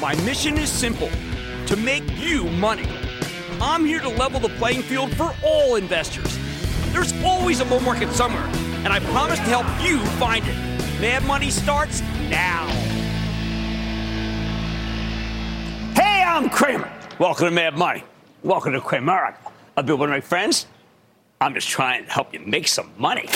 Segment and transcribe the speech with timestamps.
[0.00, 1.08] My mission is simple
[1.66, 2.86] to make you money.
[3.62, 6.38] I'm here to level the playing field for all investors.
[6.92, 8.44] There's always a bull market somewhere,
[8.84, 10.54] and I promise to help you find it.
[11.00, 12.68] Mad Money starts now.
[15.94, 16.92] Hey, I'm Cramer.
[17.18, 18.04] Welcome to Mad Money.
[18.42, 19.34] Welcome to Cramer.
[19.78, 20.66] I'll one of my friends.
[21.40, 23.30] I'm just trying to help you make some money.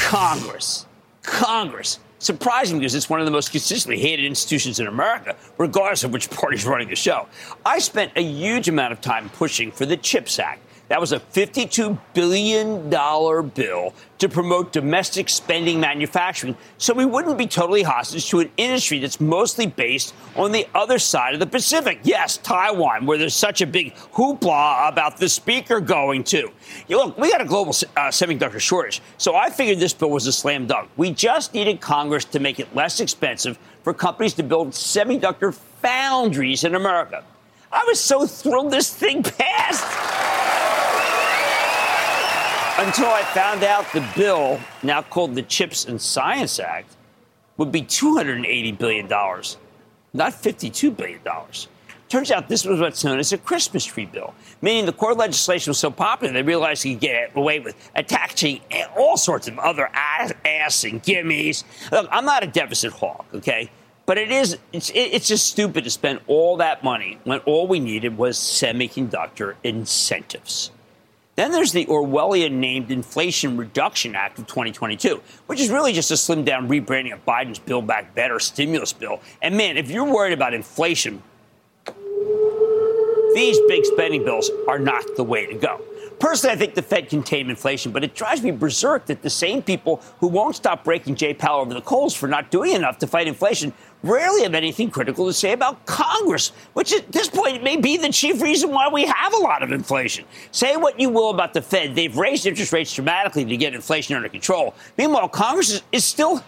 [0.00, 0.86] Congress.
[1.22, 2.00] Congress.
[2.20, 6.28] Surprising because it's one of the most consistently hated institutions in America, regardless of which
[6.28, 7.26] party's running the show.
[7.64, 10.60] I spent a huge amount of time pushing for the CHIPS Act
[10.90, 17.46] that was a $52 billion bill to promote domestic spending manufacturing so we wouldn't be
[17.46, 22.00] totally hostage to an industry that's mostly based on the other side of the Pacific.
[22.02, 26.50] Yes, Taiwan, where there's such a big hoopla about the speaker going to.
[26.88, 30.26] You look, we got a global uh, semiconductor shortage, so I figured this bill was
[30.26, 30.90] a slam dunk.
[30.96, 36.64] We just needed Congress to make it less expensive for companies to build semiconductor foundries
[36.64, 37.22] in America.
[37.70, 40.29] I was so thrilled this thing passed
[42.80, 46.96] until I found out the bill, now called the CHIPS and Science Act,
[47.58, 51.20] would be $280 billion, not $52 billion.
[52.08, 55.70] Turns out this was what's known as a Christmas tree bill, meaning the core legislation
[55.70, 58.62] was so popular they realized they could get away with attaching
[58.96, 61.64] all sorts of other ass, ass and gimmies.
[61.92, 63.70] Look, I'm not a deficit hawk, okay?
[64.06, 67.78] But it is, it's, it's just stupid to spend all that money when all we
[67.78, 70.70] needed was semiconductor incentives.
[71.36, 76.14] Then there's the Orwellian named Inflation Reduction Act of 2022, which is really just a
[76.14, 79.20] slimmed down rebranding of Biden's Build Back Better stimulus bill.
[79.40, 81.22] And man, if you're worried about inflation,
[83.34, 85.80] these big spending bills are not the way to go.
[86.20, 89.30] Personally, I think the Fed can tame inflation, but it drives me berserk that the
[89.30, 92.98] same people who won't stop breaking Jay Powell over the coals for not doing enough
[92.98, 93.72] to fight inflation
[94.02, 98.12] rarely have anything critical to say about Congress, which at this point may be the
[98.12, 100.26] chief reason why we have a lot of inflation.
[100.52, 104.14] Say what you will about the Fed, they've raised interest rates dramatically to get inflation
[104.14, 104.74] under control.
[104.98, 106.44] Meanwhile, Congress is, is still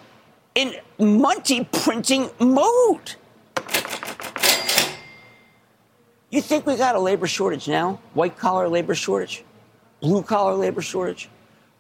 [0.55, 3.15] in money printing mode.
[6.29, 8.01] You think we got a labor shortage now?
[8.13, 9.45] White collar labor shortage?
[10.03, 11.29] Blue collar labor shortage?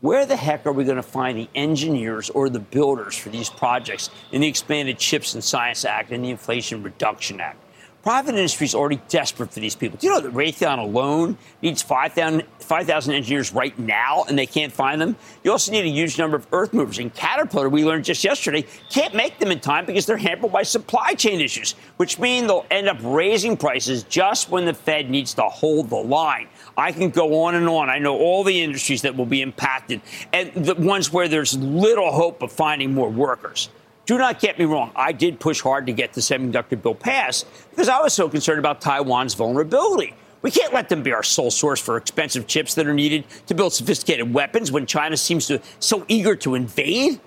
[0.01, 3.51] Where the heck are we going to find the engineers or the builders for these
[3.51, 7.59] projects in the expanded CHIPS and Science Act and the Inflation Reduction Act?
[8.03, 9.97] Private industry is already desperate for these people.
[9.97, 14.73] Do you know that Raytheon alone needs 5,000 5, engineers right now and they can't
[14.73, 15.15] find them?
[15.45, 16.99] You also need a huge number of earth movers.
[16.99, 20.65] And Caterpillar, we learned just yesterday, can't make them in time because they're hampered by
[20.65, 25.33] supply chain issues, which mean they'll end up raising prices just when the Fed needs
[25.35, 26.49] to hold the line.
[26.77, 27.91] I can go on and on.
[27.91, 30.01] I know all the industries that will be impacted
[30.33, 33.69] and the ones where there's little hope of finding more workers.
[34.05, 34.91] Do not get me wrong.
[34.97, 38.59] I did push hard to get the semiconductor bill passed because I was so concerned
[38.59, 40.15] about Taiwan's vulnerability.
[40.43, 43.55] We can't let them be our sole source for expensive chips that are needed to
[43.55, 47.21] build sophisticated weapons when China seems to so eager to invade.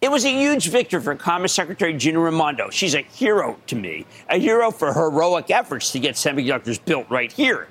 [0.00, 2.70] It was a huge victory for Commerce Secretary Gina Raimondo.
[2.70, 7.30] She's a hero to me, a hero for heroic efforts to get semiconductors built right
[7.32, 7.68] here.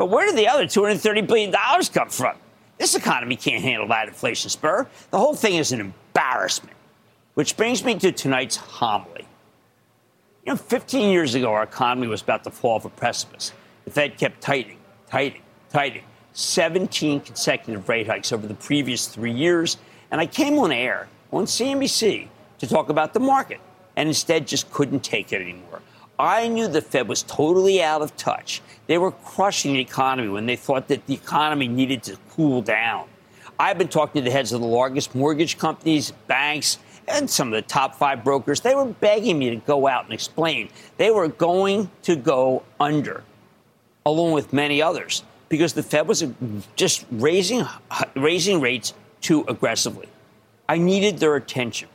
[0.00, 2.34] But where did the other $230 billion come from?
[2.78, 4.88] This economy can't handle that inflation spur.
[5.10, 6.74] The whole thing is an embarrassment.
[7.34, 9.26] Which brings me to tonight's homily.
[10.46, 13.52] You know, 15 years ago, our economy was about to fall off a precipice.
[13.84, 16.04] The Fed kept tightening, tightening, tightening.
[16.32, 19.76] 17 consecutive rate hikes over the previous three years.
[20.10, 22.26] And I came on air on CNBC
[22.56, 23.60] to talk about the market
[23.96, 25.69] and instead just couldn't take it anymore.
[26.20, 28.60] I knew the Fed was totally out of touch.
[28.86, 33.08] They were crushing the economy when they thought that the economy needed to cool down.
[33.58, 36.78] I've been talking to the heads of the largest mortgage companies, banks,
[37.08, 40.12] and some of the top five brokers, they were begging me to go out and
[40.12, 40.68] explain.
[40.96, 43.24] They were going to go under.
[44.06, 46.24] along with many others, because the Fed was
[46.76, 47.64] just raising,
[48.16, 50.08] raising rates too aggressively.
[50.68, 51.88] I needed their attention.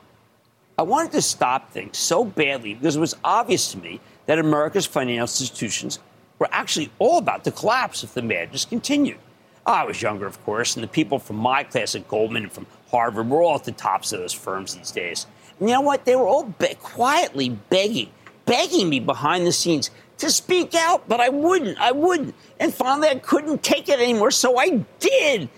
[0.78, 4.86] I wanted to stop things so badly because it was obvious to me that America's
[4.86, 6.00] financial institutions
[6.40, 9.18] were actually all about to collapse if the madness continued.
[9.66, 12.68] I was younger, of course, and the people from my class at Goldman and from
[12.92, 15.26] Harvard were all at the tops of those firms these days.
[15.60, 16.06] And you know what?
[16.06, 18.12] They were all be- quietly begging,
[18.46, 19.90] begging me behind the scenes
[20.20, 21.80] to speak out, but I wouldn't.
[21.80, 22.36] I wouldn't.
[22.60, 25.50] And finally, I couldn't take it anymore, so I did.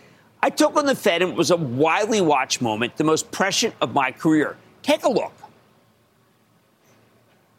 [0.41, 3.75] I took on the Fed, and it was a widely watched moment, the most prescient
[3.81, 4.55] of my career.
[4.83, 5.33] Take a look.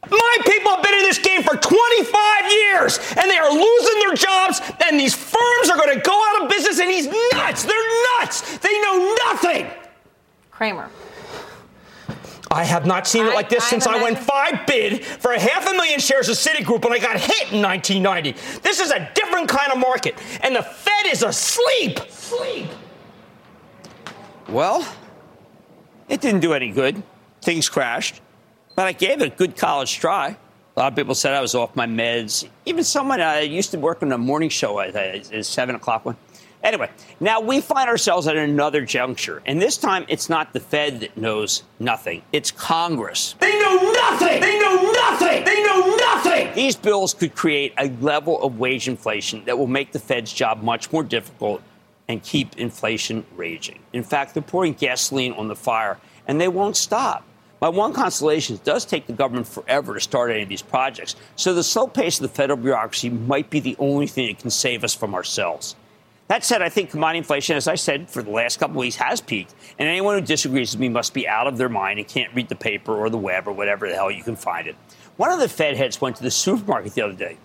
[0.06, 4.14] My people have been in this game for 25 years, and they are losing their
[4.14, 7.64] jobs, and these firms are going to go out of business, and he's nuts.
[7.64, 8.58] They're nuts.
[8.58, 9.66] They know nothing.
[10.50, 10.88] Cramer.
[12.50, 15.38] I have not seen it like this I, since I went five bid for a
[15.38, 18.32] half a million shares of Citigroup when I got hit in 1990.
[18.60, 21.98] This is a different kind of market, and the Fed is asleep.
[22.08, 22.68] Sleep.
[24.48, 24.86] Well,
[26.08, 27.02] it didn't do any good.
[27.42, 28.22] Things crashed,
[28.78, 30.36] but I gave it a good college try.
[30.76, 32.48] A lot of people said I was off my meds.
[32.64, 36.16] Even someone I used to work on a morning show at a seven o'clock one.
[36.62, 36.88] Anyway,
[37.18, 41.16] now we find ourselves at another juncture, and this time it's not the Fed that
[41.16, 43.34] knows nothing, it's Congress.
[43.40, 44.40] They know nothing!
[44.40, 45.44] They know nothing!
[45.44, 46.54] They know nothing!
[46.54, 50.62] These bills could create a level of wage inflation that will make the Fed's job
[50.62, 51.62] much more difficult
[52.06, 53.80] and keep inflation raging.
[53.92, 55.98] In fact, they're pouring gasoline on the fire,
[56.28, 57.24] and they won't stop.
[57.60, 61.16] My one consolation it does take the government forever to start any of these projects,
[61.34, 64.50] so the slow pace of the federal bureaucracy might be the only thing that can
[64.50, 65.74] save us from ourselves.
[66.28, 69.22] That said, I think commodity inflation, as I said, for the last couple weeks has
[69.22, 69.54] peaked.
[69.78, 72.50] And anyone who disagrees with me must be out of their mind and can't read
[72.50, 74.76] the paper or the web or whatever the hell you can find it.
[75.16, 77.38] One of the Fed heads went to the supermarket the other day,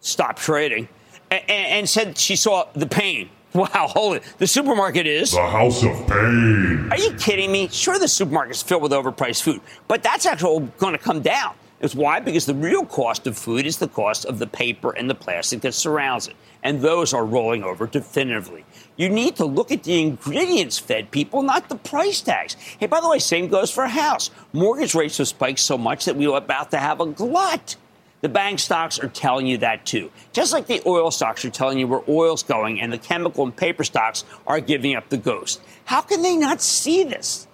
[0.00, 0.88] stopped trading,
[1.30, 3.30] and, and said she saw the pain.
[3.54, 4.24] Wow, hold it.
[4.38, 5.30] The supermarket is.
[5.30, 6.88] The House of Pain.
[6.90, 7.68] Are you kidding me?
[7.68, 11.54] Sure, the supermarket's filled with overpriced food, but that's actually going to come down.
[11.80, 12.18] It's why?
[12.18, 15.60] Because the real cost of food is the cost of the paper and the plastic
[15.60, 16.34] that surrounds it.
[16.64, 18.64] And those are rolling over definitively.
[18.96, 22.54] You need to look at the ingredients fed people, not the price tags.
[22.80, 24.30] Hey, by the way, same goes for a house.
[24.52, 27.76] Mortgage rates have spiked so much that we are about to have a glut.
[28.24, 30.10] The bank stocks are telling you that too.
[30.32, 33.54] Just like the oil stocks are telling you where oil's going and the chemical and
[33.54, 35.60] paper stocks are giving up the ghost.
[35.84, 37.46] How can they not see this?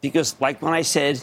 [0.00, 1.20] Because, like when I said,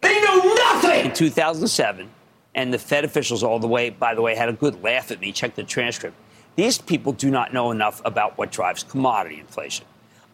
[0.00, 1.06] they know nothing.
[1.06, 2.08] In 2007,
[2.54, 5.18] and the Fed officials all the way, by the way, had a good laugh at
[5.18, 5.32] me.
[5.32, 6.14] Check the transcript.
[6.54, 9.86] These people do not know enough about what drives commodity inflation.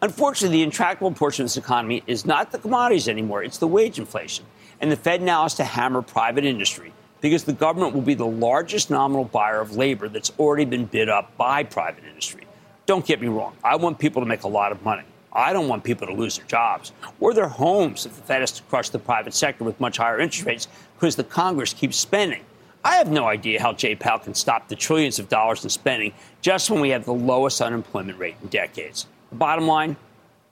[0.03, 3.97] Unfortunately, the intractable portion of this economy is not the commodities anymore, it's the wage
[3.97, 4.45] inflation.
[4.79, 8.25] And the Fed now has to hammer private industry because the government will be the
[8.25, 12.45] largest nominal buyer of labor that's already been bid up by private industry.
[12.85, 15.03] Don't get me wrong, I want people to make a lot of money.
[15.33, 18.53] I don't want people to lose their jobs or their homes if the Fed has
[18.53, 22.43] to crush the private sector with much higher interest rates because the Congress keeps spending.
[22.85, 26.13] I have no idea how Jay Powell can stop the trillions of dollars in spending
[26.41, 29.07] just when we have the lowest unemployment rate in decades.
[29.31, 29.97] The bottom line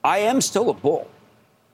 [0.03, 1.09] I am still a bull.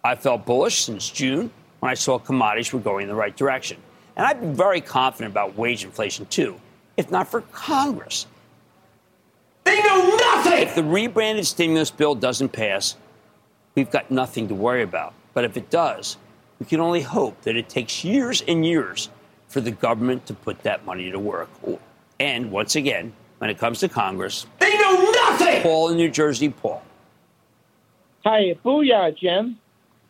[0.03, 1.49] I felt bullish since June
[1.79, 3.77] when I saw commodities were going in the right direction.
[4.19, 6.59] And I'd be very confident about wage inflation too,
[6.97, 8.27] if not for Congress.
[9.63, 10.61] They know nothing!
[10.61, 12.97] If the rebranded stimulus bill doesn't pass,
[13.75, 15.13] we've got nothing to worry about.
[15.33, 16.17] But if it does,
[16.59, 19.07] we can only hope that it takes years and years
[19.47, 21.49] for the government to put that money to work.
[22.19, 25.61] And once again, when it comes to Congress, they know nothing!
[25.61, 26.83] Paul in New Jersey, Paul.
[28.25, 29.57] Hi, booyah, Jim.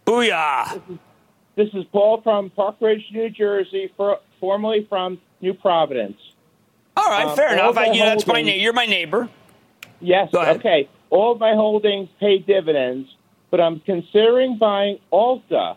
[0.08, 0.74] Booyah!
[0.74, 0.98] This is,
[1.60, 6.18] this is Paul from Park Ridge, New Jersey, for, formerly from New Providence.
[6.96, 7.78] All right, um, fair enough.
[7.78, 9.30] I, you, that's my na- you're my neighbor.
[10.00, 10.34] Yes.
[10.34, 10.88] Okay.
[11.10, 13.14] All of my holdings pay dividends,
[13.52, 15.76] but I'm considering buying Ulta,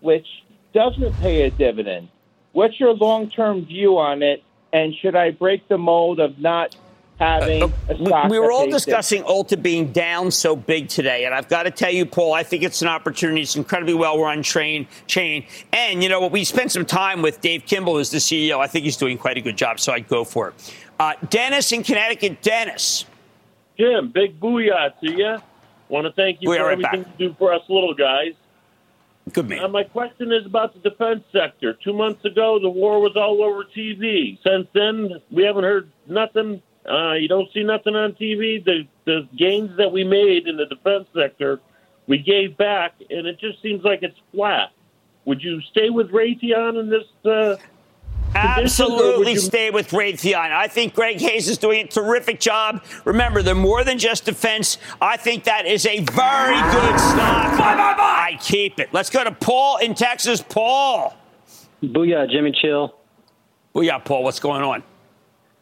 [0.00, 0.26] which
[0.72, 2.08] doesn't pay a dividend.
[2.52, 4.44] What's your long-term view on it?
[4.72, 6.76] And should I break the mold of not
[7.22, 8.24] having uh, a stock?
[8.24, 9.52] We, we were all discussing dividends?
[9.52, 12.62] Ulta being down so big today, and I've got to tell you, Paul, I think
[12.62, 13.42] it's an opportunity.
[13.42, 16.32] It's incredibly well run train chain, and you know what?
[16.32, 18.58] We spent some time with Dave Kimbell, who's the CEO.
[18.58, 20.74] I think he's doing quite a good job, so I'd go for it.
[20.98, 23.06] Uh, Dennis in Connecticut, Dennis.
[23.78, 25.38] Jim, big booyah to you.
[25.88, 28.34] Want to thank you we for everything you do for us little guys.
[29.32, 29.60] Good man.
[29.60, 31.74] Uh, my question is about the defense sector.
[31.74, 34.38] Two months ago, the war was all over TV.
[34.42, 36.60] Since then, we haven't heard nothing.
[36.88, 38.64] Uh, you don't see nothing on TV.
[38.64, 41.60] The the gains that we made in the defense sector,
[42.06, 44.70] we gave back, and it just seems like it's flat.
[45.24, 47.56] Would you stay with Raytheon in this uh,
[48.34, 50.52] Absolutely stay with Raytheon.
[50.52, 52.82] I think Greg Hayes is doing a terrific job.
[53.04, 54.78] Remember, they're more than just defense.
[55.00, 57.58] I think that is a very good stock.
[57.58, 58.28] Bye, bye, bye.
[58.30, 58.88] I keep it.
[58.92, 60.42] Let's go to Paul in Texas.
[60.42, 61.14] Paul.
[61.82, 62.94] Booyah, Jimmy Chill.
[63.74, 64.24] Booyah, Paul.
[64.24, 64.82] What's going on?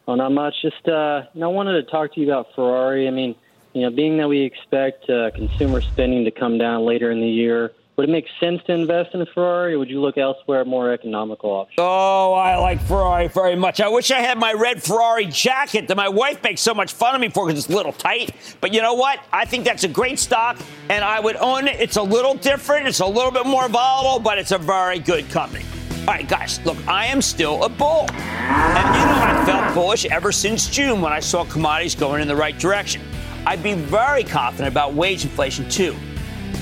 [0.09, 0.55] Oh, not much.
[0.63, 3.07] Just, uh, you know, I wanted to talk to you about Ferrari.
[3.07, 3.35] I mean,
[3.73, 7.29] you know, being that we expect uh, consumer spending to come down later in the
[7.29, 10.63] year, would it make sense to invest in a Ferrari, or would you look elsewhere
[10.63, 11.77] at more economical options?
[11.79, 13.79] Oh, I like Ferrari very much.
[13.79, 17.15] I wish I had my red Ferrari jacket that my wife makes so much fun
[17.15, 18.33] of me for because it's a little tight.
[18.63, 19.21] But you know what?
[19.33, 20.57] I think that's a great stock,
[20.89, 21.79] and I would own it.
[21.79, 25.29] It's a little different, it's a little bit more volatile, but it's a very good
[25.29, 25.67] company.
[26.01, 28.07] All right, guys, look, I am still a bull.
[28.11, 32.29] And you know, I felt bullish ever since June when I saw commodities going in
[32.29, 33.03] the right direction.
[33.47, 35.95] I'd be very confident about wage inflation, too,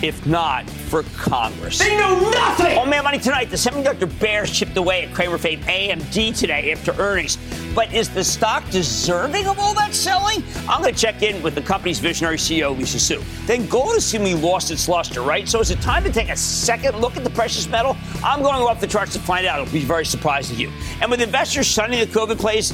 [0.03, 1.79] if not for Congress.
[1.79, 2.79] They know nothing!
[2.79, 6.73] On oh, Mad Money tonight, the semiconductor bears chipped away at Cramer fame AMD today
[6.73, 7.39] after earnings.
[7.75, 10.43] But is the stock deserving of all that selling?
[10.69, 13.23] I'm going to check in with the company's visionary CEO, Lisa Su.
[13.47, 15.49] Then gold has seemingly lost its luster, right?
[15.49, 17.97] So is it time to take a second look at the precious metal?
[18.25, 19.61] I'm going off the charts to find out.
[19.61, 20.73] It'll be very surprising to you.
[21.01, 22.73] And with investors shunning the COVID plays,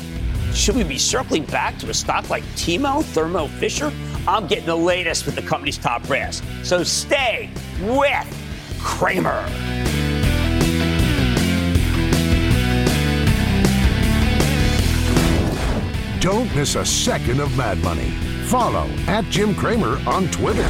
[0.54, 3.92] should we be circling back to a stock like Timo, Thermo Fisher?
[4.26, 6.42] I'm getting the latest with the company's top brass.
[6.62, 7.50] So stay
[7.80, 9.44] with Cramer.
[16.20, 18.08] Don't miss a second of Mad Money.
[18.46, 20.62] Follow at Jim Cramer on Twitter.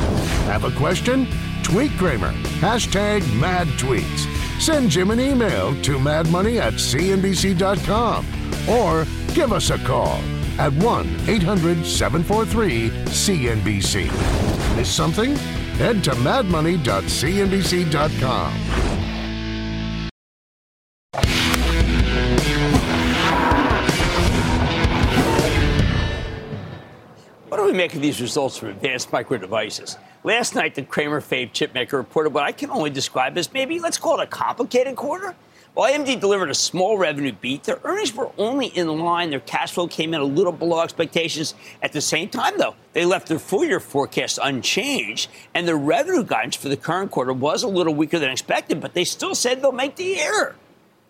[0.46, 1.28] Have a question?
[1.62, 2.32] Tweet Cramer.
[2.58, 4.30] Hashtag mad tweets.
[4.60, 8.26] Send Jim an email to madmoney at cnbc.com
[8.68, 10.20] or give us a call
[10.58, 14.76] at 1 800 743 CNBC.
[14.76, 15.36] Miss something?
[15.76, 18.52] Head to madmoney.cnbc.com.
[27.48, 29.96] What do we make of these results from advanced micro devices?
[30.24, 33.98] Last night, the Cramer Fave chipmaker reported what I can only describe as maybe, let's
[33.98, 35.36] call it a complicated quarter.
[35.74, 39.30] While AMD delivered a small revenue beat, their earnings were only in line.
[39.30, 41.56] Their cash flow came in a little below expectations.
[41.82, 46.22] At the same time, though, they left their full year forecast unchanged, and their revenue
[46.22, 49.62] guidance for the current quarter was a little weaker than expected, but they still said
[49.62, 50.54] they'll make the year.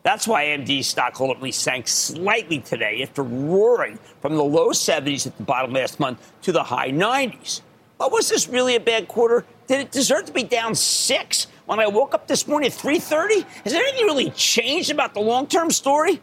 [0.03, 5.37] That's why AMD stock ultimately sank slightly today after roaring from the low 70s at
[5.37, 7.61] the bottom last month to the high 90s.
[7.99, 9.45] But was this really a bad quarter?
[9.67, 11.49] Did it deserve to be down six?
[11.67, 13.45] When I woke up this morning at 3:30?
[13.65, 16.21] Has anything really changed about the long-term story?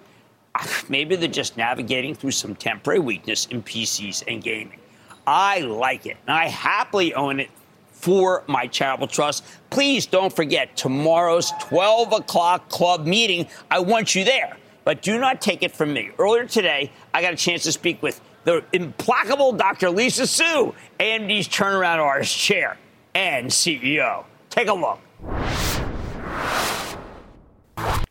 [0.55, 4.79] Ah, maybe they're just navigating through some temporary weakness in PCs and gaming.
[5.25, 7.49] I like it, and I happily own it
[7.91, 9.43] for my charitable trust.
[9.69, 13.47] Please don't forget tomorrow's 12 o'clock club meeting.
[13.69, 16.09] I want you there, but do not take it from me.
[16.17, 19.91] Earlier today, I got a chance to speak with the implacable Dr.
[19.91, 22.77] Lisa Su, AMD's turnaround artist chair
[23.13, 24.25] and CEO.
[24.49, 24.99] Take a look.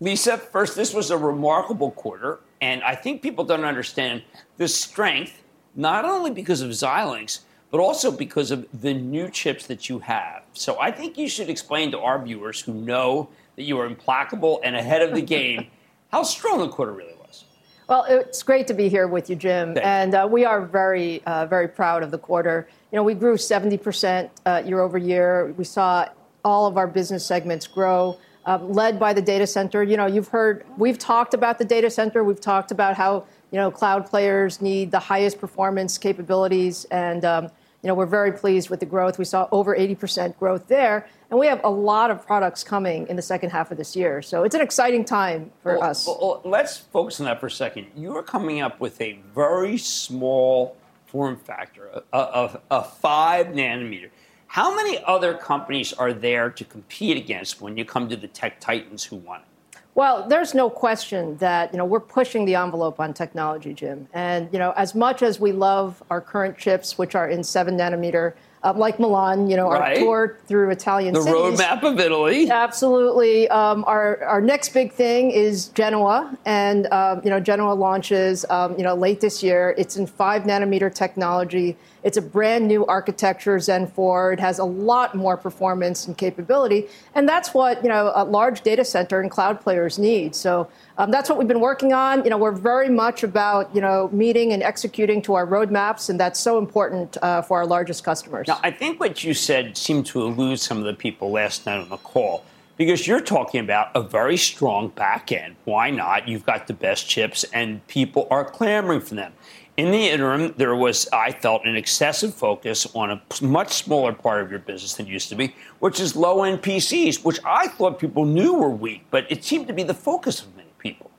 [0.01, 4.23] Lisa, first, this was a remarkable quarter, and I think people don't understand
[4.57, 5.43] the strength,
[5.77, 7.41] not only because of Xilinx,
[7.71, 10.43] but also because of the new chips that you have.
[10.55, 14.61] So I think you should explain to our viewers who know that you are implacable
[14.65, 15.67] and ahead of the game
[16.11, 17.45] how strong the quarter really was.
[17.87, 21.23] Well, it's great to be here with you, Jim, Thank and uh, we are very,
[21.25, 22.69] uh, very proud of the quarter.
[22.91, 25.53] You know, we grew 70% uh, year over year.
[25.57, 26.09] We saw
[26.45, 29.83] all of our business segments grow, uh, led by the data center.
[29.83, 32.25] You know, you've heard, we've talked about the data center.
[32.25, 36.87] We've talked about how, you know, cloud players need the highest performance capabilities.
[36.87, 37.45] And, um,
[37.83, 39.19] you know, we're very pleased with the growth.
[39.19, 41.09] We saw over 80% growth there.
[41.31, 44.21] And we have a lot of products coming in the second half of this year.
[44.21, 46.07] So it's an exciting time for well, us.
[46.07, 47.87] Well, let's focus on that for a second.
[47.97, 54.11] You are coming up with a very small form factor, a, a, a five nanometer.
[54.51, 58.59] How many other companies are there to compete against when you come to the tech
[58.59, 59.79] titans who want it?
[59.95, 64.09] Well, there's no question that you know we're pushing the envelope on technology, Jim.
[64.13, 67.79] And you know, as much as we love our current chips, which are in seven
[67.79, 68.33] nanometer,
[68.65, 69.97] uh, like Milan, you know, right.
[69.99, 71.61] our tour through Italian the cities.
[71.61, 72.51] roadmap of Italy.
[72.51, 73.49] Absolutely.
[73.51, 78.77] Um, our our next big thing is Genoa, and um, you know, Genoa launches um,
[78.77, 79.77] you know late this year.
[79.79, 81.77] It's in five nanometer technology.
[82.03, 84.33] It's a brand new architecture, Zen 4.
[84.33, 88.63] It has a lot more performance and capability, and that's what you know a large
[88.63, 90.35] data center and cloud players need.
[90.35, 92.25] So um, that's what we've been working on.
[92.25, 96.19] You know, we're very much about you know meeting and executing to our roadmaps, and
[96.19, 98.49] that's so important uh, for our largest customers.
[98.49, 101.81] Now, I think what you said seemed to elude some of the people last night
[101.81, 102.45] on the call
[102.81, 105.55] because you're talking about a very strong back end.
[105.65, 106.27] Why not?
[106.27, 109.35] You've got the best chips, and people are clamoring for them.
[109.81, 114.43] In the interim, there was, I felt, an excessive focus on a much smaller part
[114.43, 117.99] of your business than used to be, which is low end PCs, which I thought
[117.99, 121.11] people knew were weak, but it seemed to be the focus of many people.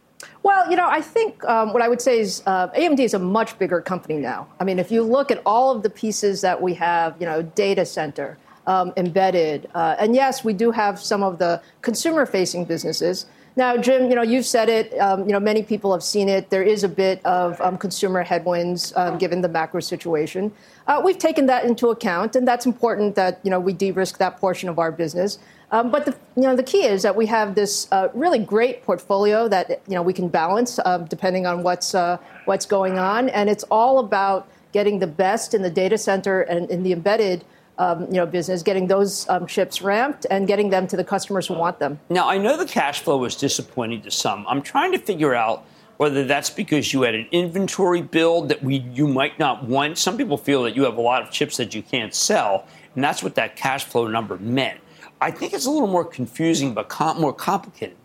[0.44, 3.20] Well, you know, I think um, what I would say is uh, AMD is a
[3.20, 4.48] much bigger company now.
[4.60, 7.42] I mean, if you look at all of the pieces that we have, you know,
[7.42, 8.38] data center,
[8.68, 13.26] um, embedded, uh, and yes, we do have some of the consumer facing businesses.
[13.56, 14.98] Now, Jim, you know, you've said it.
[14.98, 16.50] Um, you know, many people have seen it.
[16.50, 20.54] There is a bit of um, consumer headwinds um, given the macro situation.
[20.88, 24.38] Uh, we've taken that into account, and that's important that you know we de-risk that
[24.38, 25.38] portion of our business.
[25.72, 28.84] Um, but the, you know, the key is that we have this uh, really great
[28.84, 33.28] portfolio that you know we can balance uh, depending on what's uh, what's going on,
[33.30, 37.44] and it's all about getting the best in the data center and in the embedded
[37.78, 41.48] um, you know, business, getting those um, ships ramped and getting them to the customers
[41.48, 42.00] who want them.
[42.10, 44.46] Now, I know the cash flow was disappointing to some.
[44.48, 45.66] I'm trying to figure out
[45.98, 49.98] whether that's because you had an inventory build that we you might not want.
[49.98, 53.04] Some people feel that you have a lot of chips that you can't sell, and
[53.04, 54.80] that's what that cash flow number meant.
[55.22, 57.98] I think it's a little more confusing, but com- more complicated.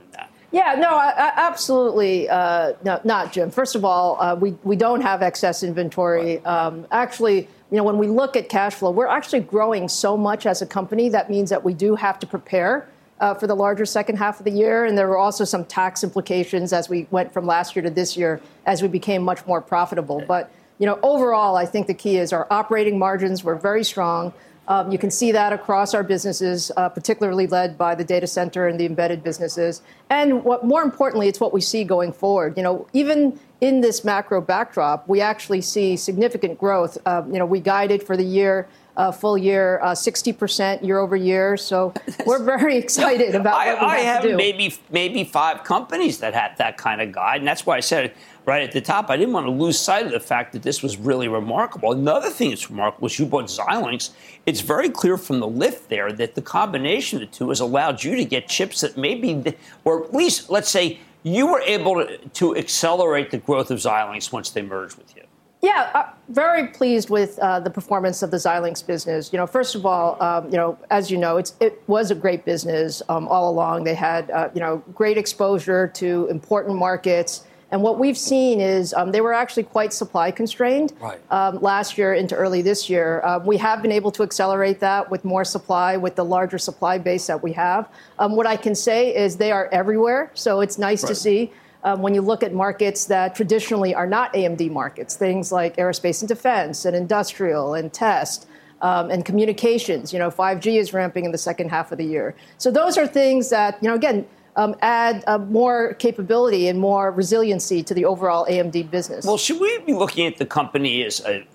[0.57, 3.51] Yeah, no, I, I absolutely uh, no, not, Jim.
[3.51, 6.39] First of all, uh, we we don't have excess inventory.
[6.39, 6.47] Right.
[6.47, 10.47] Um, actually, you know, when we look at cash flow, we're actually growing so much
[10.47, 11.11] as a company.
[11.11, 12.89] That means that we do have to prepare
[13.21, 14.87] uh, for the larger second half of the year.
[14.87, 18.17] And there were also some tax implications as we went from last year to this
[18.17, 20.25] year as we became much more profitable.
[20.27, 24.33] But, you know, overall, I think the key is our operating margins were very strong.
[24.69, 28.67] Um, you can see that across our businesses, uh, particularly led by the data center
[28.67, 29.83] and the embedded businesses.
[30.11, 32.57] And what, more importantly, it's what we see going forward.
[32.57, 36.99] You know, even in this macro backdrop, we actually see significant growth.
[37.07, 38.69] Uh, you know, we guided for the year.
[38.97, 41.59] Uh, full year, uh, 60% year over year.
[41.59, 41.93] So
[42.27, 46.33] we're very excited about I, what we I have, have maybe maybe five companies that
[46.33, 48.15] had that kind of guide, and that's why I said
[48.47, 49.11] right at the top.
[49.11, 51.93] I didn't want to lose sight of the fact that this was really remarkable.
[51.93, 54.11] Another thing that's remarkable is you bought Xilinx.
[54.47, 58.05] It's very clear from the lift there that the combination of the two has allowed
[58.05, 62.19] you to get chips that maybe, or at least, let's say, you were able to,
[62.19, 65.23] to accelerate the growth of Xilinx once they merged with you.
[65.61, 69.33] Yeah, uh, very pleased with uh, the performance of the Xilinx business.
[69.33, 72.45] You know, first of all, um, you know, as you know, it was a great
[72.45, 73.83] business um, all along.
[73.83, 77.45] They had, uh, you know, great exposure to important markets.
[77.71, 81.21] And what we've seen is um, they were actually quite supply constrained right.
[81.33, 83.21] um, last year into early this year.
[83.23, 86.97] Uh, we have been able to accelerate that with more supply, with the larger supply
[86.99, 87.89] base that we have.
[88.19, 91.09] Um, what I can say is they are everywhere, so it's nice right.
[91.09, 91.53] to see.
[91.83, 96.21] Um, when you look at markets that traditionally are not AMD markets, things like aerospace
[96.21, 98.49] and defense and industrial and test,
[98.83, 100.13] um, and communications.
[100.13, 102.35] You know, 5G is ramping in the second half of the year.
[102.59, 104.27] So those are things that, you know, again,
[104.57, 109.25] um, add uh, more capability and more resiliency to the overall AMD business.
[109.25, 111.47] Well, should we be looking at the company as a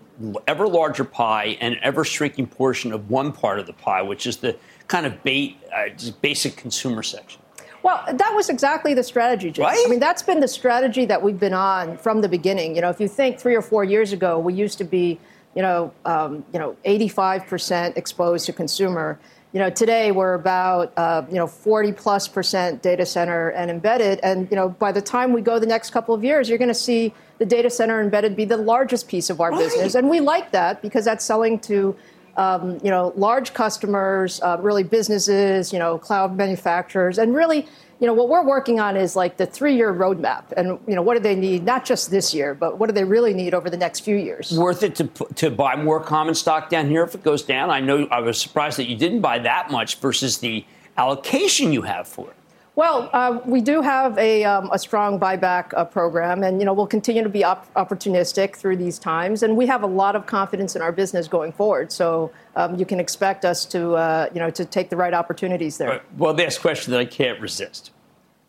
[0.47, 4.37] ever larger pie and ever shrinking portion of one part of the pie, which is
[4.37, 4.55] the
[4.87, 5.89] kind of bait, uh,
[6.21, 7.41] basic consumer section?
[7.83, 9.65] Well, that was exactly the strategy, Jim.
[9.65, 9.83] Right?
[9.83, 12.75] I mean, that's been the strategy that we've been on from the beginning.
[12.75, 15.19] You know, if you think three or four years ago, we used to be,
[15.55, 19.19] you know, um, you know, 85% exposed to consumer.
[19.53, 24.21] You know, today we're about uh, you know 40 plus percent data center and embedded,
[24.23, 26.69] and you know by the time we go the next couple of years, you're going
[26.69, 29.59] to see the data center embedded be the largest piece of our right.
[29.59, 31.93] business, and we like that because that's selling to
[32.37, 37.67] um, you know large customers, uh, really businesses, you know, cloud manufacturers, and really
[38.01, 41.13] you know, what we're working on is like the three-year roadmap, and you know, what
[41.13, 41.63] do they need?
[41.63, 44.57] Not just this year, but what do they really need over the next few years?
[44.57, 47.69] Worth it to to buy more common stock down here if it goes down.
[47.69, 50.65] I know I was surprised that you didn't buy that much versus the
[50.97, 52.35] allocation you have for it.
[52.81, 56.73] Well, uh, we do have a, um, a strong buyback uh, program, and you know
[56.73, 60.25] we'll continue to be op- opportunistic through these times, and we have a lot of
[60.25, 61.91] confidence in our business going forward.
[61.91, 65.77] So um, you can expect us to uh, you know to take the right opportunities
[65.77, 65.89] there.
[65.89, 66.17] Right.
[66.17, 67.91] Well, this question that I can't resist.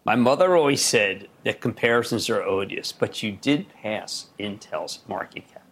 [0.06, 5.66] My mother always said that comparisons are odious, but you did pass Intel's market cap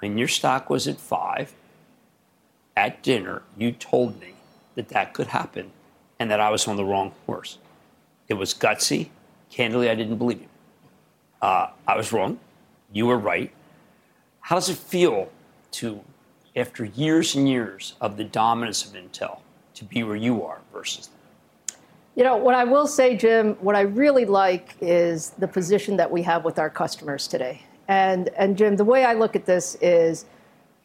[0.00, 1.54] when your stock was at five.
[2.76, 4.34] At dinner, you told me
[4.74, 5.72] that that could happen
[6.18, 7.56] and that I was on the wrong horse.
[8.30, 9.08] It was gutsy.
[9.50, 10.48] Candidly, I didn't believe you.
[11.42, 12.38] Uh, I was wrong.
[12.92, 13.52] You were right.
[14.40, 15.28] How does it feel
[15.72, 16.00] to,
[16.54, 19.40] after years and years of the dominance of Intel,
[19.74, 21.76] to be where you are versus them?
[22.14, 26.10] You know, what I will say, Jim, what I really like is the position that
[26.10, 27.62] we have with our customers today.
[27.88, 30.26] And, and Jim, the way I look at this is,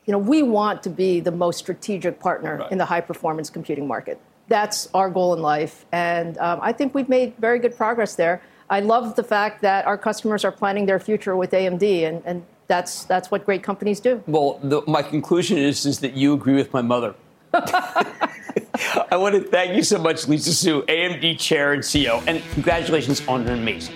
[0.05, 2.71] you know, we want to be the most strategic partner right.
[2.71, 4.19] in the high performance computing market.
[4.47, 5.85] That's our goal in life.
[5.91, 8.41] And um, I think we've made very good progress there.
[8.69, 12.43] I love the fact that our customers are planning their future with AMD, and, and
[12.67, 14.23] that's, that's what great companies do.
[14.25, 17.13] Well, the, my conclusion is, is that you agree with my mother.
[17.53, 23.25] I want to thank you so much, Lisa Su, AMD Chair and CEO, and congratulations
[23.27, 23.95] on an amazing.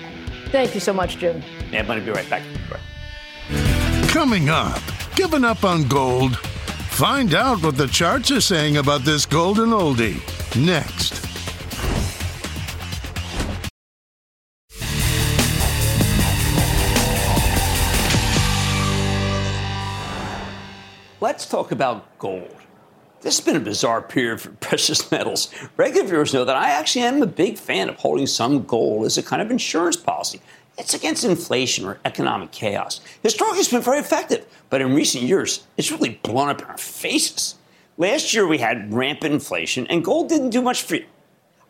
[0.51, 1.41] Thank you so much, Jim.
[1.71, 2.43] Yeah, I'm going to be right back.
[4.09, 4.81] Coming up,
[5.15, 6.37] giving up on gold.
[6.37, 10.21] Find out what the charts are saying about this golden oldie
[10.55, 11.29] next.
[21.21, 22.55] Let's talk about gold.
[23.21, 25.53] This has been a bizarre period for precious metals.
[25.75, 29.17] Regular viewers know that I actually am a big fan of holding some gold as
[29.17, 30.41] a kind of insurance policy.
[30.77, 33.01] It's against inflation or economic chaos.
[33.21, 36.77] Historically, it's been very effective, but in recent years, it's really blown up in our
[36.77, 37.55] faces.
[37.99, 41.05] Last year, we had rampant inflation, and gold didn't do much for you.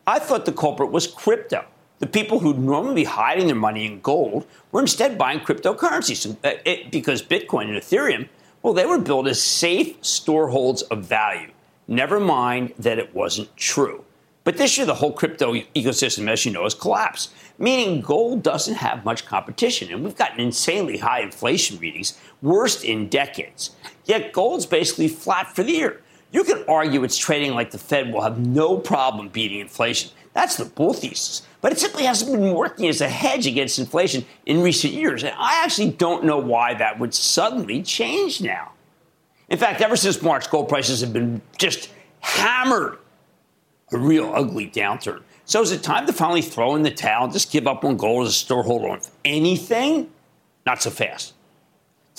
[0.06, 1.64] I thought the culprit was crypto.
[1.98, 6.88] The people who'd normally be hiding their money in gold were instead buying cryptocurrencies uh,
[6.92, 8.28] because Bitcoin and Ethereum
[8.62, 11.50] well, they were built as safe storeholds of value.
[11.88, 14.04] Never mind that it wasn't true.
[14.44, 18.74] But this year, the whole crypto ecosystem, as you know, has collapsed, meaning gold doesn't
[18.74, 19.92] have much competition.
[19.92, 23.70] And we've gotten insanely high inflation readings, worst in decades.
[24.04, 26.02] Yet gold's basically flat for the year.
[26.32, 30.10] You can argue it's trading like the Fed will have no problem beating inflation.
[30.32, 31.42] That's the bull thesis.
[31.60, 35.24] But it simply hasn't been working as a hedge against inflation in recent years.
[35.24, 38.72] And I actually don't know why that would suddenly change now.
[39.48, 41.90] In fact, ever since March, gold prices have been just
[42.20, 42.98] hammered.
[43.92, 45.22] A real ugly downturn.
[45.44, 47.96] So is it time to finally throw in the towel and just give up on
[47.96, 50.08] gold as a storeholder on anything?
[50.64, 51.34] Not so fast.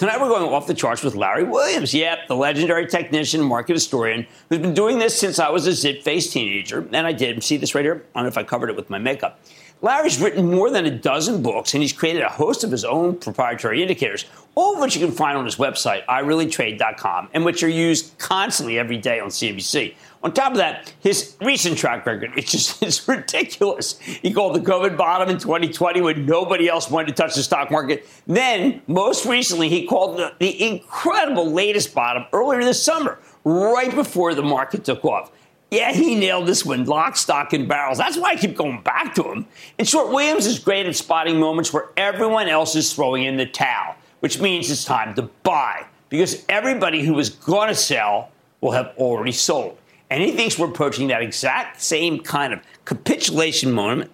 [0.02, 1.94] Tonight we're going off the charts with Larry Williams.
[1.94, 6.34] Yep, the legendary technician, market historian, who's been doing this since I was a zit-faced
[6.34, 6.88] teenager.
[6.92, 7.44] And I did.
[7.44, 8.04] See this right here?
[8.16, 9.40] I don't know if I covered it with my makeup.
[9.84, 13.16] Larry's written more than a dozen books, and he's created a host of his own
[13.16, 17.70] proprietary indicators, all of which you can find on his website, ireallytrade.com, and which are
[17.70, 19.94] used constantly every day on CNBC.
[20.24, 24.00] On top of that, his recent track record, it's just it's ridiculous.
[24.00, 27.72] He called the COVID bottom in 2020 when nobody else wanted to touch the stock
[27.72, 28.08] market.
[28.28, 34.36] Then, most recently, he called the, the incredible latest bottom earlier this summer, right before
[34.36, 35.32] the market took off.
[35.72, 37.98] Yeah, he nailed this one, lock, stock, and barrels.
[37.98, 39.48] That's why I keep going back to him.
[39.78, 43.46] In short, Williams is great at spotting moments where everyone else is throwing in the
[43.46, 48.72] towel, which means it's time to buy because everybody who is going to sell will
[48.72, 49.78] have already sold.
[50.12, 54.12] And he thinks we're approaching that exact same kind of capitulation moment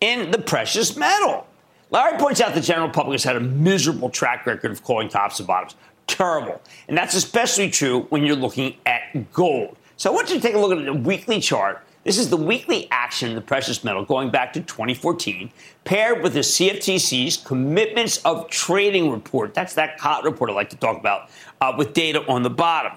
[0.00, 1.46] in the precious metal.
[1.90, 5.38] Larry points out the general public has had a miserable track record of calling tops
[5.38, 5.76] and bottoms.
[6.08, 6.60] Terrible.
[6.88, 9.76] And that's especially true when you're looking at gold.
[9.96, 11.84] So I want you to take a look at the weekly chart.
[12.02, 15.52] This is the weekly action in the precious metal going back to 2014,
[15.84, 19.54] paired with the CFTC's commitments of trading report.
[19.54, 22.92] That's that COT report I like to talk about, uh, with data on the bottom.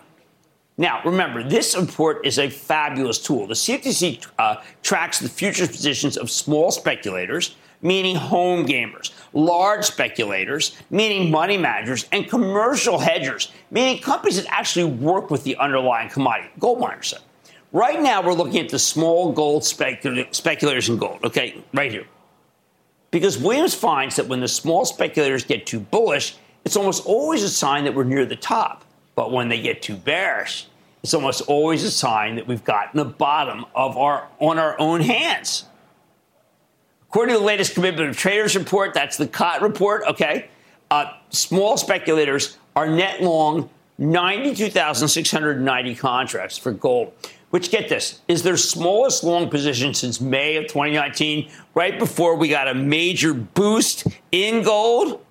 [0.81, 3.45] Now, remember, this report is a fabulous tool.
[3.45, 10.75] The CFTC uh, tracks the futures positions of small speculators, meaning home gamers, large speculators,
[10.89, 16.49] meaning money managers, and commercial hedgers, meaning companies that actually work with the underlying commodity,
[16.57, 17.13] gold miners.
[17.71, 22.07] Right now, we're looking at the small gold specul- speculators in gold, okay, right here.
[23.11, 27.49] Because Williams finds that when the small speculators get too bullish, it's almost always a
[27.49, 28.83] sign that we're near the top.
[29.13, 30.65] But when they get too bearish,
[31.03, 35.01] it's almost always a sign that we've gotten the bottom of our on our own
[35.01, 35.65] hands.
[37.09, 40.03] According to the latest commitment of traders report, that's the COT report.
[40.07, 40.49] Okay,
[40.89, 47.13] uh, small speculators are net long 92,690 contracts for gold,
[47.51, 52.47] which get this is their smallest long position since May of 2019, right before we
[52.47, 55.23] got a major boost in gold.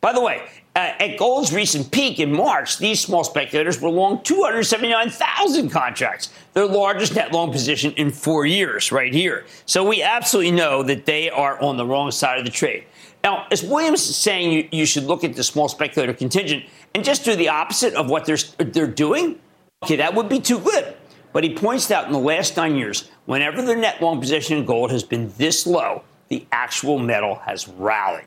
[0.00, 4.22] By the way, uh, at gold's recent peak in March, these small speculators were long
[4.22, 9.44] 279,000 contracts, their largest net long position in four years, right here.
[9.66, 12.84] So we absolutely know that they are on the wrong side of the trade.
[13.24, 17.04] Now, as Williams is saying, you, you should look at the small speculator contingent and
[17.04, 19.40] just do the opposite of what they're, they're doing.
[19.82, 20.96] Okay, that would be too good.
[21.32, 24.64] But he points out in the last nine years, whenever their net long position in
[24.64, 28.24] gold has been this low, the actual metal has rallied.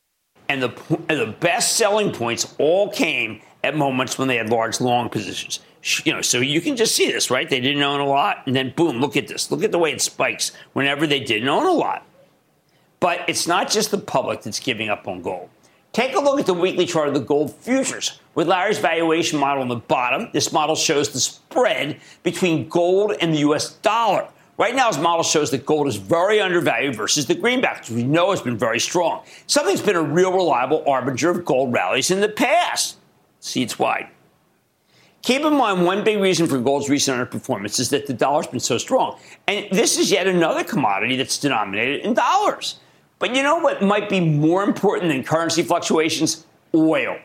[0.52, 0.68] And the,
[1.08, 5.62] the best selling points all came at moments when they had large long positions.
[6.04, 7.50] You know, so you can just see this, right?
[7.50, 9.50] They didn't own a lot, and then boom, look at this.
[9.50, 12.06] Look at the way it spikes whenever they didn't own a lot.
[13.00, 15.50] But it's not just the public that's giving up on gold.
[15.94, 18.20] Take a look at the weekly chart of the gold futures.
[18.36, 23.34] With Larry's valuation model on the bottom, this model shows the spread between gold and
[23.34, 24.28] the US dollar.
[24.58, 28.04] Right now, his model shows that gold is very undervalued versus the greenback, which we
[28.04, 29.24] know has been very strong.
[29.48, 32.98] Something's been a real reliable arbinger of gold rallies in the past.
[33.40, 34.10] See, it's wide.
[35.24, 38.60] Keep in mind, one big reason for gold's recent underperformance is that the dollar's been
[38.60, 39.20] so strong.
[39.48, 42.80] And this is yet another commodity that's denominated in dollars.
[43.20, 46.46] But you know what might be more important than currency fluctuations?
[46.74, 47.18] Oil.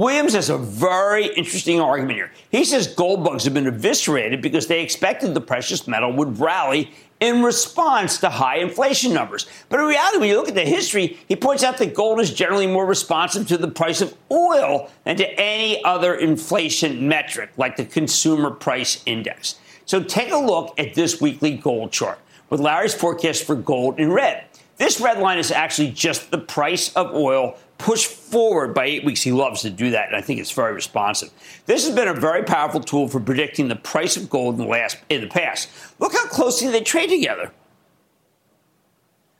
[0.00, 2.32] Williams has a very interesting argument here.
[2.50, 6.90] He says gold bugs have been eviscerated because they expected the precious metal would rally
[7.20, 9.44] in response to high inflation numbers.
[9.68, 12.32] But in reality, when you look at the history, he points out that gold is
[12.32, 17.76] generally more responsive to the price of oil than to any other inflation metric, like
[17.76, 19.56] the consumer price index.
[19.84, 24.10] So take a look at this weekly gold chart with Larry's forecast for gold in
[24.10, 24.44] red.
[24.78, 29.22] This red line is actually just the price of oil pushed forward by eight weeks.
[29.22, 31.30] He loves to do that, and I think it's very responsive.
[31.66, 34.70] This has been a very powerful tool for predicting the price of gold in the
[34.70, 35.68] last in the past.
[35.98, 37.52] Look how closely they trade together.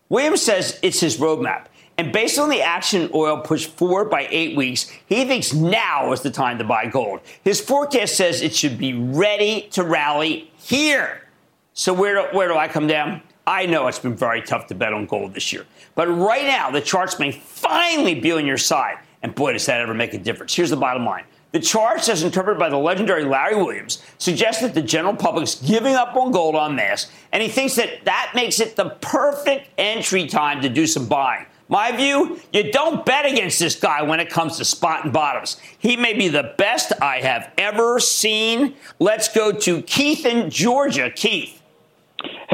[0.08, 1.66] Williams says it's his roadmap.
[1.96, 6.22] And based on the action oil pushed forward by eight weeks, he thinks now is
[6.22, 7.20] the time to buy gold.
[7.44, 11.28] His forecast says it should be ready to rally here.
[11.74, 13.22] So where do, where do I come down?
[13.46, 15.66] I know it's been very tough to bet on gold this year.
[15.94, 18.98] But right now, the charts may finally be on your side.
[19.22, 20.54] And boy, does that ever make a difference.
[20.54, 21.24] Here's the bottom line.
[21.52, 25.96] The charts, as interpreted by the legendary Larry Williams, suggest that the general public's giving
[25.96, 30.28] up on gold en masse, and he thinks that that makes it the perfect entry
[30.28, 31.46] time to do some buying.
[31.68, 35.56] My view, you don't bet against this guy when it comes to spot and bottoms.
[35.78, 38.74] He may be the best I have ever seen.
[38.98, 41.10] Let's go to Keith in Georgia.
[41.10, 41.59] Keith.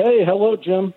[0.07, 0.95] Hey, hello, Jim.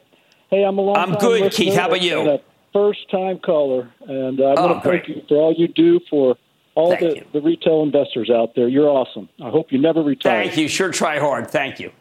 [0.51, 0.95] Hey, I'm a long.
[0.95, 1.51] I'm good.
[1.51, 1.73] Keith.
[1.73, 2.39] How about you?
[2.71, 6.37] First time caller, and I want to thank you for all you do for
[6.75, 8.67] all the, the retail investors out there.
[8.67, 9.27] You're awesome.
[9.43, 10.43] I hope you never retire.
[10.43, 10.67] Thank you.
[10.67, 11.49] Sure, try hard.
[11.49, 11.91] Thank you.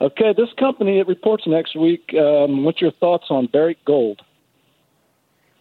[0.00, 2.14] Okay, this company it reports next week.
[2.14, 4.22] Um, what's your thoughts on Barrick Gold?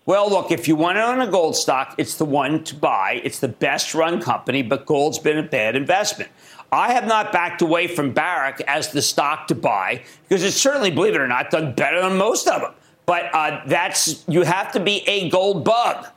[0.05, 3.21] Well, look, if you want to own a gold stock, it's the one to buy.
[3.23, 6.29] It's the best run company, but gold's been a bad investment.
[6.73, 10.91] I have not backed away from Barrick as the stock to buy because it's certainly,
[10.91, 12.73] believe it or not, done better than most of them.
[13.05, 16.07] But uh, that's you have to be a gold bug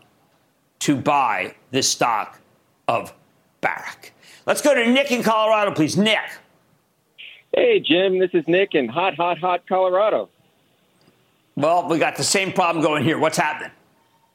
[0.81, 2.41] to buy the stock
[2.89, 3.13] of
[3.61, 4.15] Barrick.
[4.47, 5.97] Let's go to Nick in Colorado, please.
[5.97, 6.19] Nick.
[7.55, 8.19] Hey, Jim.
[8.19, 10.29] This is Nick in hot, hot, hot Colorado.
[11.57, 13.19] Well, we got the same problem going here.
[13.19, 13.73] What's happening?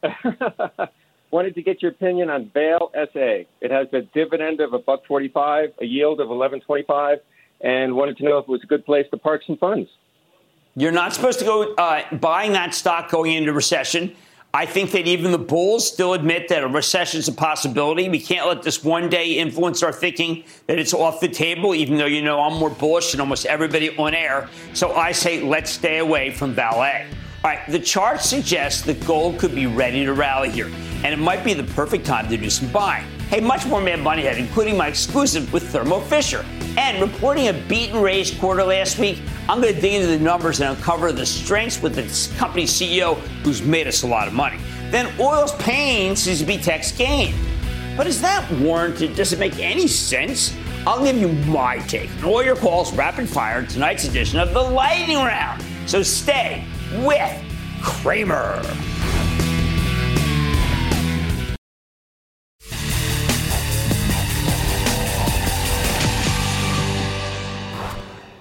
[1.32, 3.46] Wanted to get your opinion on Vale SA.
[3.62, 7.20] It has a dividend of a buck forty-five, a yield of eleven twenty-five,
[7.62, 9.90] and wanted to know if it was a good place to park some funds.
[10.76, 14.14] You're not supposed to go uh, buying that stock going into recession.
[14.54, 18.10] I think that even the bulls still admit that a recession is a possibility.
[18.10, 21.98] We can't let this one day influence our thinking that it's off the table, even
[21.98, 24.50] though you know I'm more bullish than almost everybody on air.
[24.74, 27.06] So I say let's stay away from Vale.
[27.44, 30.68] All right, the chart suggests that gold could be ready to rally here,
[31.04, 33.04] and it might be the perfect time to do some buying.
[33.30, 36.46] Hey, much more Mad Money ahead, including my exclusive with Thermo Fisher.
[36.78, 40.20] And reporting a beat and raise quarter last week, I'm going to dig into the
[40.20, 44.36] numbers and uncover the strengths with the company CEO who's made us a lot of
[44.36, 44.60] money.
[44.92, 47.34] Then oil's pain seems to be tech's gain.
[47.98, 49.16] But is that warranted?
[49.16, 50.56] Does it make any sense?
[50.86, 54.54] I'll give you my take and all your calls rapid fire in tonight's edition of
[54.54, 55.64] the Lightning Round.
[55.88, 56.68] So stay
[57.00, 57.44] with
[57.82, 58.62] Cramer.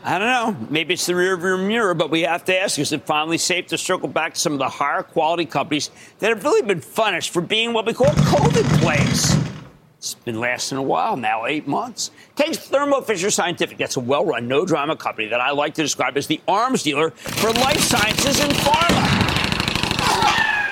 [0.03, 0.67] I don't know.
[0.71, 3.69] Maybe it's the rear view mirror, but we have to ask is it finally safe
[3.69, 7.33] to circle back to some of the higher quality companies that have really been punished
[7.33, 9.37] for being what we call COVID plays?
[10.01, 12.11] It's been lasting a while now, eight months.
[12.35, 13.77] Takes Thermo Fisher Scientific.
[13.77, 16.83] That's a well run, no drama company that I like to describe as the arms
[16.83, 18.97] dealer for life sciences and pharma.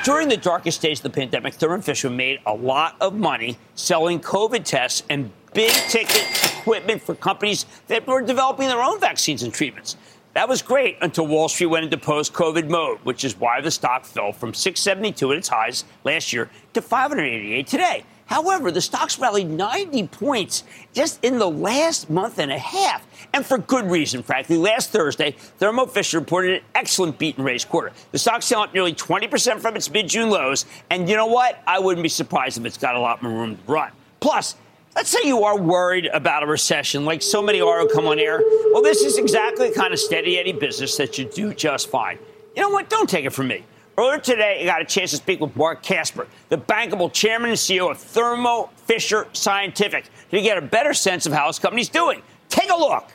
[0.03, 4.19] During the darkest days of the pandemic, Thermo Fisher made a lot of money selling
[4.19, 6.25] COVID tests and big ticket
[6.61, 9.99] equipment for companies that were developing their own vaccines and treatments.
[10.33, 13.71] That was great until Wall Street went into post COVID mode, which is why the
[13.71, 18.05] stock fell from 672 at its highs last year to 588 today.
[18.29, 20.63] However, the stocks rallied 90 points
[20.93, 23.07] just in the last month and a half.
[23.33, 24.59] And for good reason, frankly.
[24.59, 27.91] Last Thursday, Thermo Fisher reported an excellent beat and raise quarter.
[28.13, 30.67] The stock's selling up nearly 20% from its mid June lows.
[30.91, 31.63] And you know what?
[31.67, 33.91] I wouldn't be surprised if it's got a lot more room to run.
[34.21, 34.57] Plus,
[34.97, 38.19] Let's say you are worried about a recession, like so many are who come on
[38.19, 38.43] air.
[38.73, 42.19] Well, this is exactly the kind of steady Eddie business that you do just fine.
[42.57, 42.91] You know what?
[42.91, 43.65] Don't take it from me.
[43.99, 47.59] Earlier today, I got a chance to speak with Marc Casper, the bankable chairman and
[47.59, 52.23] CEO of Thermo Fisher Scientific, to get a better sense of how his company's doing.
[52.49, 53.11] Take a look.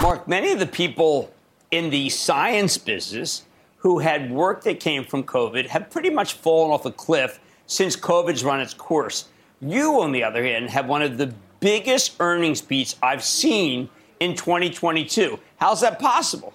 [0.00, 1.30] Marc, many of the people
[1.72, 3.42] in the science business
[3.76, 7.96] who had work that came from COVID have pretty much fallen off a cliff since
[7.96, 9.28] COVID's run its course.
[9.60, 14.34] You, on the other hand, have one of the biggest earnings beats I've seen in
[14.34, 15.38] 2022.
[15.58, 16.54] How's that possible?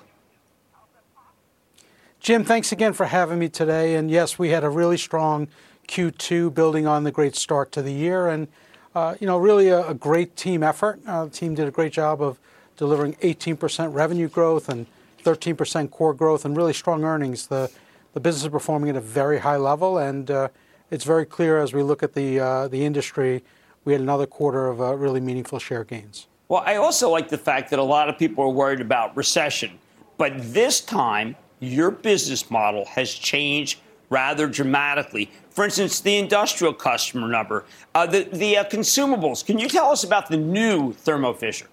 [2.20, 3.96] Jim, thanks again for having me today.
[3.96, 5.48] And yes, we had a really strong
[5.88, 8.28] Q2 building on the great start to the year.
[8.28, 8.50] And,
[8.94, 11.00] uh, you know, really a, a great team effort.
[11.08, 12.38] Uh, the team did a great job of
[12.76, 14.86] delivering 18% revenue growth and
[15.24, 17.48] 13% core growth and really strong earnings.
[17.48, 17.72] The,
[18.14, 20.50] the business is performing at a very high level, and uh,
[20.92, 23.44] it's very clear as we look at the, uh, the industry,
[23.86, 26.28] we had another quarter of uh, really meaningful share gains.
[26.50, 29.80] Well, I also like the fact that a lot of people are worried about recession,
[30.18, 35.30] but this time your business model has changed rather dramatically.
[35.50, 39.46] For instance, the industrial customer number, uh, the, the uh, consumables.
[39.46, 41.68] Can you tell us about the new Thermo Fisher?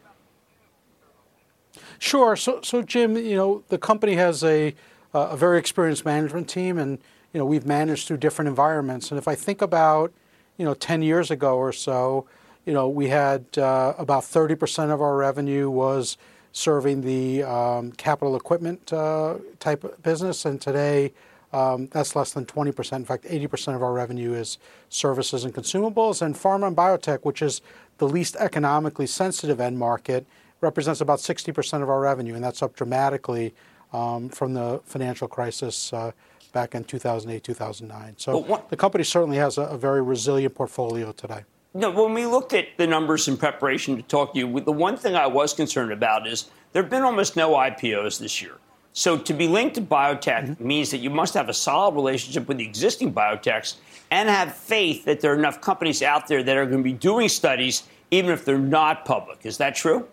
[1.98, 2.36] Sure.
[2.36, 4.74] So, so Jim, you know, the company has a,
[5.14, 6.98] uh, a very experienced management team, and
[7.32, 9.10] you know, we've managed through different environments.
[9.10, 10.12] And if I think about,
[10.56, 12.26] you know, 10 years ago or so,
[12.64, 16.16] you know, we had uh, about 30% of our revenue was
[16.56, 21.12] serving the um, capital equipment uh, type of business, and today
[21.52, 22.96] um, that's less than 20%.
[22.96, 24.56] In fact, 80% of our revenue is
[24.88, 27.60] services and consumables, and pharma and biotech, which is
[27.98, 30.26] the least economically sensitive end market,
[30.62, 33.54] represents about 60% of our revenue, and that's up dramatically
[33.92, 36.10] um, from the financial crisis uh,
[36.54, 38.14] back in 2008, 2009.
[38.16, 41.44] So what, the company certainly has a, a, very resilient portfolio today.
[41.76, 44.96] No, when we looked at the numbers in preparation to talk to you, the one
[44.96, 48.54] thing I was concerned about is there have been almost no IPOs this year.
[48.94, 50.66] So to be linked to biotech mm-hmm.
[50.66, 53.74] means that you must have a solid relationship with the existing biotechs
[54.10, 56.94] and have faith that there are enough companies out there that are going to be
[56.94, 59.44] doing studies even if they're not public.
[59.44, 60.08] Is that true?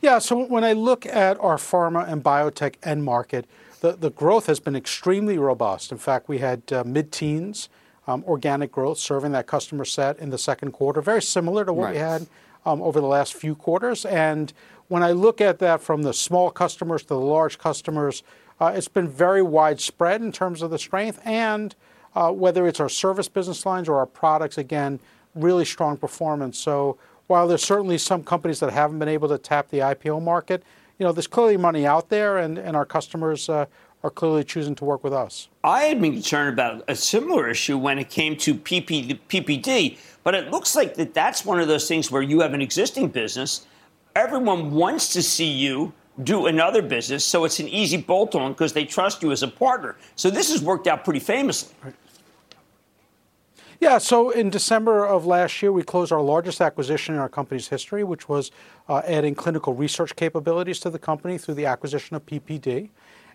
[0.00, 3.46] Yeah, so when I look at our pharma and biotech end market,
[3.82, 5.92] the, the growth has been extremely robust.
[5.92, 7.68] In fact, we had uh, mid teens
[8.06, 11.86] um, organic growth serving that customer set in the second quarter, very similar to what
[11.86, 11.94] right.
[11.94, 12.26] we had
[12.64, 14.04] um, over the last few quarters.
[14.04, 14.52] And
[14.88, 18.22] when I look at that from the small customers to the large customers,
[18.60, 21.20] uh, it's been very widespread in terms of the strength.
[21.24, 21.74] And
[22.14, 25.00] uh, whether it's our service business lines or our products, again,
[25.34, 26.58] really strong performance.
[26.58, 30.64] So while there's certainly some companies that haven't been able to tap the IPO market,
[30.98, 33.66] you know, there's clearly money out there, and, and our customers uh,
[34.02, 35.48] are clearly choosing to work with us.
[35.62, 40.34] I had been concerned about a similar issue when it came to PP, PPD, but
[40.34, 43.66] it looks like that that's one of those things where you have an existing business.
[44.16, 48.72] Everyone wants to see you do another business, so it's an easy bolt on because
[48.72, 49.96] they trust you as a partner.
[50.16, 51.74] So this has worked out pretty famously.
[51.82, 51.94] Right.
[53.80, 57.68] Yeah, so in December of last year, we closed our largest acquisition in our company's
[57.68, 58.50] history, which was
[58.90, 62.90] uh, adding clinical research capabilities to the company through the acquisition of PPD.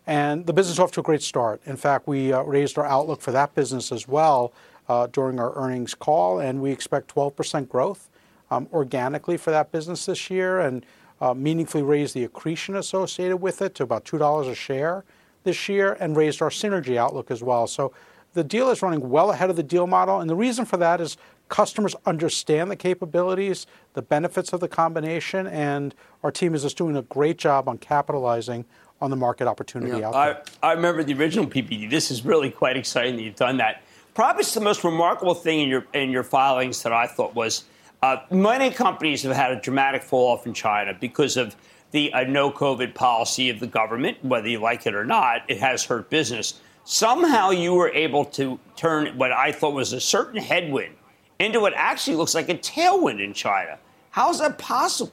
[0.08, 1.62] And the business off to a great start.
[1.66, 4.54] In fact, we uh, raised our outlook for that business as well
[4.88, 8.10] uh, during our earnings call, and we expect 12% growth
[8.52, 10.86] um, organically for that business this year and
[11.22, 15.04] uh, meaningfully raised the accretion associated with it to about $2 a share
[15.44, 17.68] this year and raised our synergy outlook as well.
[17.68, 17.94] So
[18.34, 20.20] the deal is running well ahead of the deal model.
[20.20, 25.48] And the reason for that is customers understand the capabilities, the benefits of the combination,
[25.48, 28.66] and our team is just doing a great job on capitalizing
[29.02, 30.44] on the market opportunity out there.
[30.64, 31.90] I, I remember the original PPD.
[31.90, 33.82] This is really quite exciting that you've done that.
[34.14, 37.66] Probably the most remarkable thing in your in your filings that I thought was
[38.02, 41.56] uh, many companies have had a dramatic fall off in China because of
[41.92, 44.24] the uh, no COVID policy of the government.
[44.24, 46.62] Whether you like it or not, it has hurt business.
[46.86, 50.96] Somehow you were able to turn what I thought was a certain headwind
[51.40, 53.78] into what actually looks like a tailwind in China.
[54.12, 55.12] How is that possible?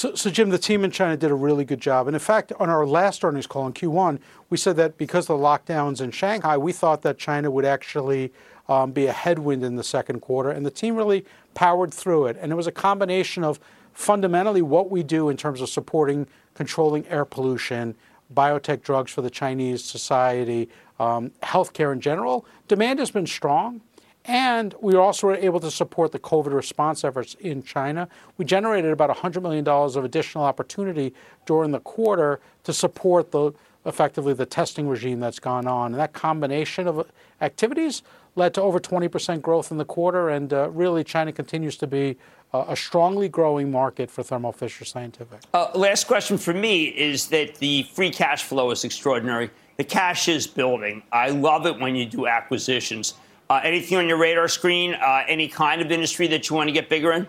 [0.00, 2.08] So, so, Jim, the team in China did a really good job.
[2.08, 5.38] And in fact, on our last earnings call in Q1, we said that because of
[5.38, 8.32] the lockdowns in Shanghai, we thought that China would actually
[8.66, 10.48] um, be a headwind in the second quarter.
[10.48, 12.38] And the team really powered through it.
[12.40, 13.60] And it was a combination of
[13.92, 17.94] fundamentally what we do in terms of supporting controlling air pollution,
[18.34, 23.82] biotech drugs for the Chinese society, um, healthcare in general, demand has been strong.
[24.24, 28.08] And we also were able to support the COVID response efforts in China.
[28.36, 31.14] We generated about $100 million of additional opportunity
[31.46, 33.52] during the quarter to support the,
[33.86, 35.92] effectively the testing regime that's gone on.
[35.92, 37.10] And that combination of
[37.40, 38.02] activities
[38.36, 40.28] led to over 20% growth in the quarter.
[40.28, 42.16] And uh, really, China continues to be
[42.52, 45.40] uh, a strongly growing market for Thermo Fisher Scientific.
[45.54, 49.50] Uh, last question for me is that the free cash flow is extraordinary.
[49.76, 51.02] The cash is building.
[51.10, 53.14] I love it when you do acquisitions.
[53.50, 54.94] Uh, anything on your radar screen?
[54.94, 57.26] Uh, any kind of industry that you want to get bigger in?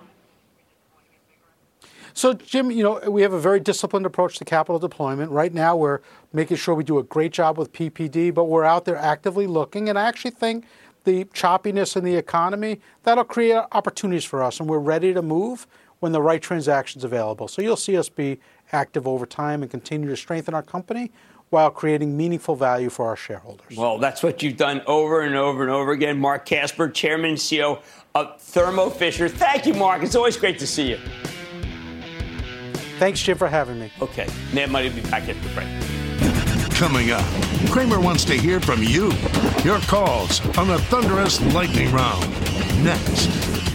[2.13, 5.31] So, Jim, you know, we have a very disciplined approach to capital deployment.
[5.31, 6.01] Right now, we're
[6.31, 9.89] making sure we do a great job with PPD, but we're out there actively looking.
[9.89, 10.65] And I actually think
[11.05, 15.65] the choppiness in the economy, that'll create opportunities for us, and we're ready to move
[16.01, 17.47] when the right transaction's available.
[17.47, 18.39] So you'll see us be
[18.71, 21.11] active over time and continue to strengthen our company
[21.51, 23.77] while creating meaningful value for our shareholders.
[23.77, 26.17] Well, that's what you've done over and over and over again.
[26.17, 27.81] Marc Casper, Chairman and CEO
[28.15, 29.27] of Thermo Fisher.
[29.27, 30.01] Thank you, Marc.
[30.01, 30.97] It's always great to see you.
[32.99, 33.91] Thanks, Jim, for having me.
[34.01, 34.27] Okay.
[34.53, 36.71] Mad Money will be back after the break.
[36.71, 37.25] Coming up,
[37.69, 39.11] Cramer wants to hear from you.
[39.63, 42.27] Your calls on the Thunderous Lightning Round.
[42.83, 43.70] Next.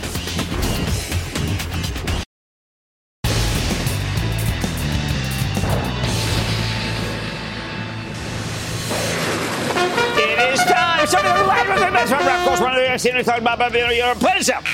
[12.99, 14.65] Thing talk about your play yourself.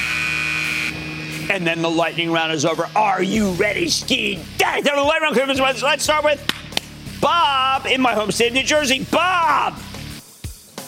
[1.51, 2.89] And then the lightning round is over.
[2.95, 4.37] Are you ready, Ski?
[4.59, 5.83] The lightning round.
[5.83, 6.45] Let's start with
[7.20, 9.05] Bob in my home state of New Jersey.
[9.11, 9.79] Bob!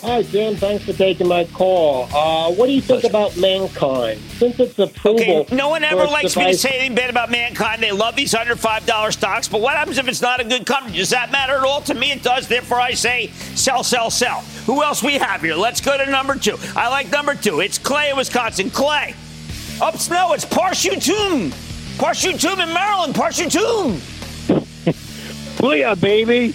[0.05, 0.55] Hi, Jim.
[0.57, 2.05] Thanks for taking my call.
[2.15, 4.19] Uh, what do you think about MannKind?
[4.39, 5.21] Since it's approval.
[5.41, 7.81] Okay, no one ever likes device- me to say anything bad about MannKind.
[7.81, 10.99] They love these under $5 stocks, but what happens if it's not a good company?
[10.99, 11.81] Does that matter at all?
[11.83, 12.47] To me, it does.
[12.47, 14.41] Therefore, I say sell, sell, sell.
[14.67, 15.55] Who else we have here?
[15.55, 16.59] Let's go to number two.
[16.77, 17.61] I like number two.
[17.61, 18.69] It's Clay in Wisconsin.
[18.69, 19.15] Clay.
[19.81, 21.49] Up snow, it's Parshutun.
[21.97, 23.15] Parshutun in Maryland.
[23.15, 23.95] Parshutun.
[25.57, 26.55] Booyah, baby.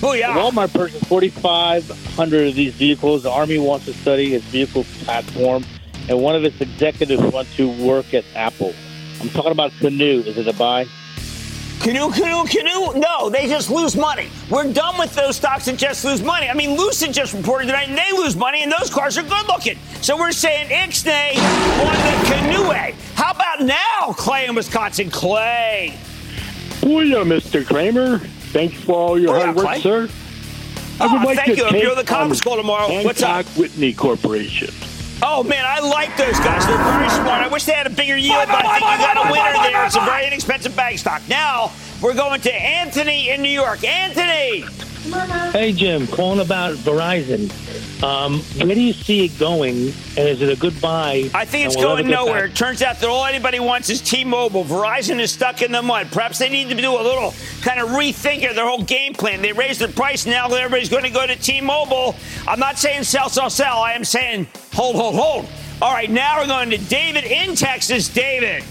[0.00, 0.32] Booyah.
[0.32, 3.22] Walmart purchased 4,500 of these vehicles.
[3.22, 5.62] The Army wants to study its vehicle platform,
[6.08, 8.72] and one of its executives wants to work at Apple.
[9.20, 10.24] I'm talking about Canoo.
[10.26, 10.86] Is it a buy?
[11.80, 12.98] Canoo, Canoo, Canoo.
[12.98, 14.28] No, they just lose money.
[14.48, 16.48] We're done with those stocks that just lose money.
[16.48, 19.46] I mean, Lucid just reported tonight and they lose money, and those cars are good
[19.48, 19.78] looking.
[20.00, 22.94] So we're saying Ixnay on the Canoo.
[23.14, 25.10] How about now, Clay in Wisconsin?
[25.10, 25.92] Clay.
[26.82, 27.66] Oh, Booyah, Mr.
[27.66, 28.22] Cramer.
[28.50, 30.08] Thanks for all your hard work, sir.
[31.00, 31.82] I would oh, like thank to you.
[31.82, 33.02] You're the conference call tomorrow.
[33.04, 33.46] What's up?
[33.56, 34.74] Whitney Corporation.
[35.22, 36.66] Oh man, I like those guys.
[36.66, 37.42] They're very smart.
[37.42, 39.86] I wish they had a bigger yield, but I think you got a winner there.
[39.86, 41.22] It's a very inexpensive bank stock.
[41.28, 41.72] Now
[42.02, 43.84] we're going to Anthony in New York.
[43.84, 44.64] Anthony.
[45.52, 47.50] Hey Jim, calling about Verizon.
[48.02, 49.74] Um, where do you see it going?
[50.16, 51.30] And is it a good buy?
[51.34, 52.46] I think it's going nowhere.
[52.46, 54.64] It turns out that all anybody wants is T-Mobile.
[54.64, 56.08] Verizon is stuck in the mud.
[56.12, 59.42] Perhaps they need to do a little kind of rethink of their whole game plan.
[59.42, 60.26] They raised the price.
[60.26, 62.14] Now everybody's going to go to T-Mobile.
[62.46, 63.78] I'm not saying sell, sell, sell.
[63.78, 65.48] I am saying hold, hold, hold.
[65.82, 68.08] All right, now we're going to David in Texas.
[68.08, 68.64] David.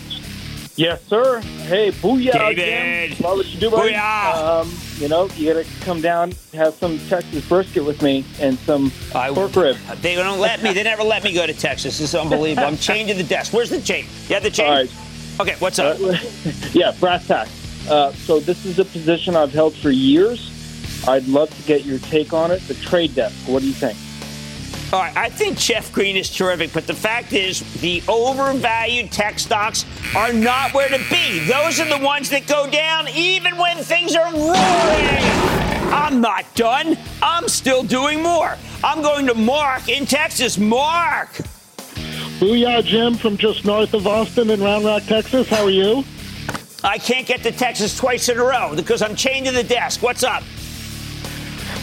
[0.79, 1.41] Yes, sir.
[1.41, 3.17] Hey, booyah, David.
[3.17, 3.25] Jim.
[3.25, 3.91] Love what you do, buddy.
[3.91, 4.61] Booyah.
[4.61, 8.57] Um, you know, you got to come down, have some Texas brisket with me and
[8.59, 9.75] some I, pork rib.
[9.97, 10.71] They don't let me.
[10.71, 11.99] They never let me go to Texas.
[11.99, 12.65] It's unbelievable.
[12.65, 13.51] I'm to the desk.
[13.51, 14.05] Where's the chain?
[14.29, 14.67] You have the chain?
[14.67, 14.91] All right.
[15.41, 15.99] Okay, what's up?
[15.99, 16.17] Uh,
[16.71, 17.89] yeah, brass tacks.
[17.89, 20.49] Uh, so this is a position I've held for years.
[21.09, 22.61] I'd love to get your take on it.
[22.69, 23.35] The trade desk.
[23.49, 23.97] What do you think?
[24.91, 29.37] All right, I think Jeff Green is terrific, but the fact is the overvalued tech
[29.37, 29.85] stocks
[30.15, 31.41] are not where to be.
[31.41, 35.59] Those are the ones that go down even when things are roaring.
[35.93, 36.97] I'm not done.
[37.21, 38.57] I'm still doing more.
[38.83, 40.57] I'm going to Mark in Texas.
[40.57, 41.33] Mark.
[42.39, 45.47] Booyah, Jim, from just north of Austin in Round Rock, Texas.
[45.49, 46.03] How are you?
[46.83, 50.01] I can't get to Texas twice in a row because I'm chained to the desk.
[50.01, 50.41] What's up?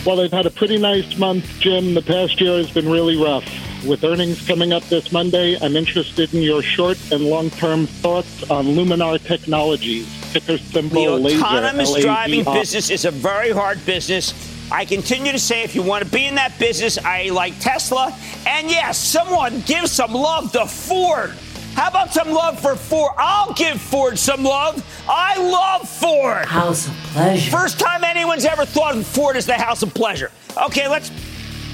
[0.07, 1.93] Well, they've had a pretty nice month, Jim.
[1.95, 3.45] The past year has been really rough.
[3.85, 8.49] With earnings coming up this Monday, I'm interested in your short and long term thoughts
[8.49, 14.33] on Luminar Technologies, ticker symbol The autonomous laser, driving business is a very hard business.
[14.71, 18.17] I continue to say if you want to be in that business, I like Tesla.
[18.47, 21.37] And yes, someone give some love to Ford.
[21.77, 23.13] How about some love for Ford?
[23.19, 24.83] I'll give Ford some love.
[25.07, 26.47] I love Ford.
[26.47, 27.51] House of pleasure.
[27.51, 30.31] First time anyone's ever thought of Ford as the house of pleasure.
[30.57, 31.11] Okay, let's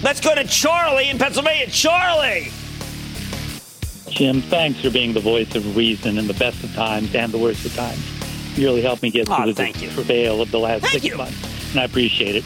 [0.03, 1.69] let's go to Charlie in Pennsylvania.
[1.69, 2.51] Charlie.
[4.09, 7.39] Jim, thanks for being the voice of reason in the best of times and the
[7.39, 8.59] worst of times.
[8.59, 11.17] You really helped me get oh, through the travail of the last thank six you.
[11.17, 12.45] months, and I appreciate it.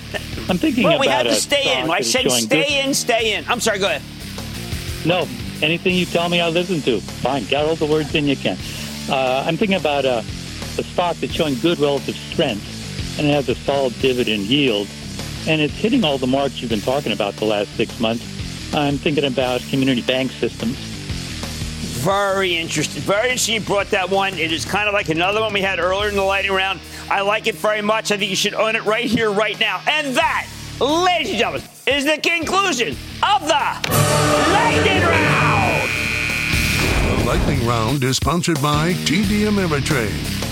[0.50, 1.90] I'm thinking well, about we had to stay in.
[1.90, 2.86] I said stay good...
[2.86, 3.46] in, stay in.
[3.48, 3.78] I'm sorry.
[3.78, 4.02] Go ahead.
[5.07, 5.26] No,
[5.62, 7.00] anything you tell me, I'll listen to.
[7.00, 8.59] Fine, get all the words in you can.
[9.09, 13.48] Uh, I'm thinking about a, a stock that's showing good relative strength and it has
[13.48, 14.88] a solid dividend yield.
[15.48, 18.24] and it's hitting all the marks you've been talking about the last six months.
[18.74, 20.76] I'm thinking about community bank systems.
[22.02, 23.02] Very interesting.
[23.02, 24.34] Very interesting you brought that one.
[24.34, 26.80] It is kind of like another one we had earlier in the lightning round.
[27.09, 28.11] I like it very much.
[28.12, 29.80] I think you should own it right here, right now.
[29.86, 30.46] And that,
[30.81, 33.89] ladies and gentlemen, is the conclusion of the
[34.53, 35.91] lightning round.
[37.09, 40.45] The lightning round is sponsored by TD Ameritrade.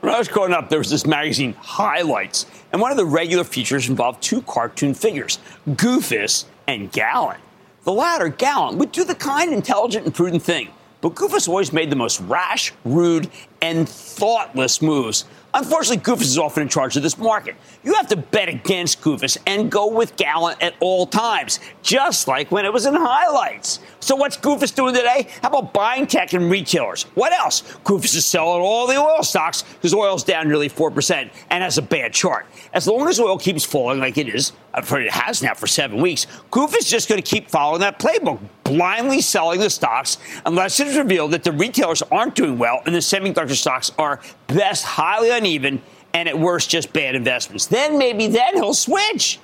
[0.00, 3.44] When I was growing up, there was this magazine, Highlights, and one of the regular
[3.44, 5.38] features involved two cartoon figures,
[5.68, 7.40] Goofus and Gallant.
[7.84, 10.68] The latter, Gallant, would do the kind, intelligent, and prudent thing,
[11.00, 13.30] but Goofus always made the most rash, rude,
[13.62, 15.24] and thoughtless moves.
[15.54, 17.56] Unfortunately, Goofus is often in charge of this market.
[17.82, 22.52] You have to bet against Goofus and go with Gallant at all times, just like
[22.52, 23.80] when it was in highlights.
[24.00, 25.26] So what's Goofus doing today?
[25.42, 27.04] How about buying tech and retailers?
[27.14, 27.62] What else?
[27.84, 31.82] Goofus is selling all the oil stocks because oil's down nearly 4% and has a
[31.82, 32.46] bad chart.
[32.74, 36.00] As long as oil keeps falling like it is, uh, it has now for seven
[36.00, 40.78] weeks, Goofus is just going to keep following that playbook, blindly selling the stocks unless
[40.78, 44.84] it is revealed that the retailers aren't doing well and the semiconductor stocks are best
[44.84, 45.82] highly uneven
[46.14, 47.66] and at worst just bad investments.
[47.66, 49.38] Then maybe then he'll switch.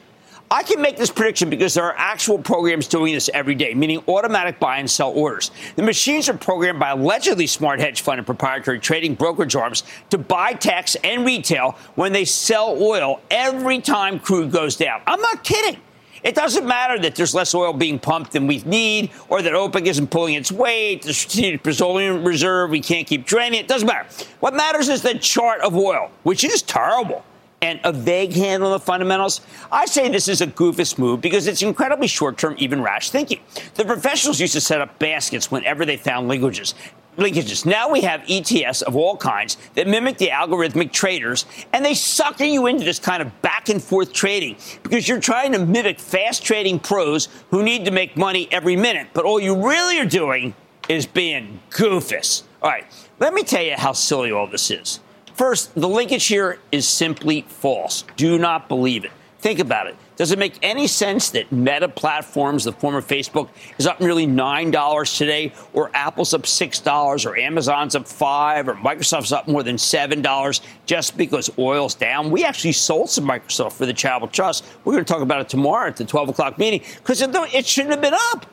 [0.51, 4.03] I can make this prediction because there are actual programs doing this every day, meaning
[4.07, 5.51] automatic buy and sell orders.
[5.77, 10.19] The machines are programmed by allegedly smart hedge fund and proprietary trading brokerage arms to
[10.19, 15.01] buy tax and retail when they sell oil every time crude goes down.
[15.07, 15.81] I'm not kidding.
[16.25, 19.87] It doesn't matter that there's less oil being pumped than we need, or that OPEC
[19.87, 23.69] isn't pulling its weight, the strategic petroleum reserve, we can't keep draining it.
[23.69, 24.09] Doesn't matter.
[24.41, 27.23] What matters is the chart of oil, which is terrible
[27.65, 29.41] and a vague handle on the fundamentals.
[29.73, 33.41] I say this is a goofus move because it's incredibly short term, even rash thinking.
[33.75, 36.75] The professionals used to set up baskets whenever they found linkages
[37.17, 37.65] linkages.
[37.65, 42.43] Now we have ETS of all kinds that mimic the algorithmic traders, and they sucker
[42.43, 46.45] you into this kind of back and forth trading because you're trying to mimic fast
[46.45, 49.07] trading pros who need to make money every minute.
[49.15, 50.55] But all you really are doing
[50.89, 52.43] is being goofus.
[52.63, 52.85] All right,
[53.21, 54.99] let me tell you how silly all this is.
[55.35, 58.05] First, the linkage here is simply false.
[58.17, 59.11] Do not believe it.
[59.41, 59.97] Think about it.
[60.17, 65.19] Does it make any sense that Meta Platforms, the former Facebook, is up nearly $9
[65.19, 70.61] today, or Apple's up $6, or Amazon's up 5 or Microsoft's up more than $7
[70.87, 72.31] just because oil's down?
[72.31, 74.65] We actually sold some Microsoft for the Charitable Trust.
[74.85, 77.67] We're going to talk about it tomorrow at the 12 o'clock meeting because it, it
[77.67, 78.47] shouldn't have been up.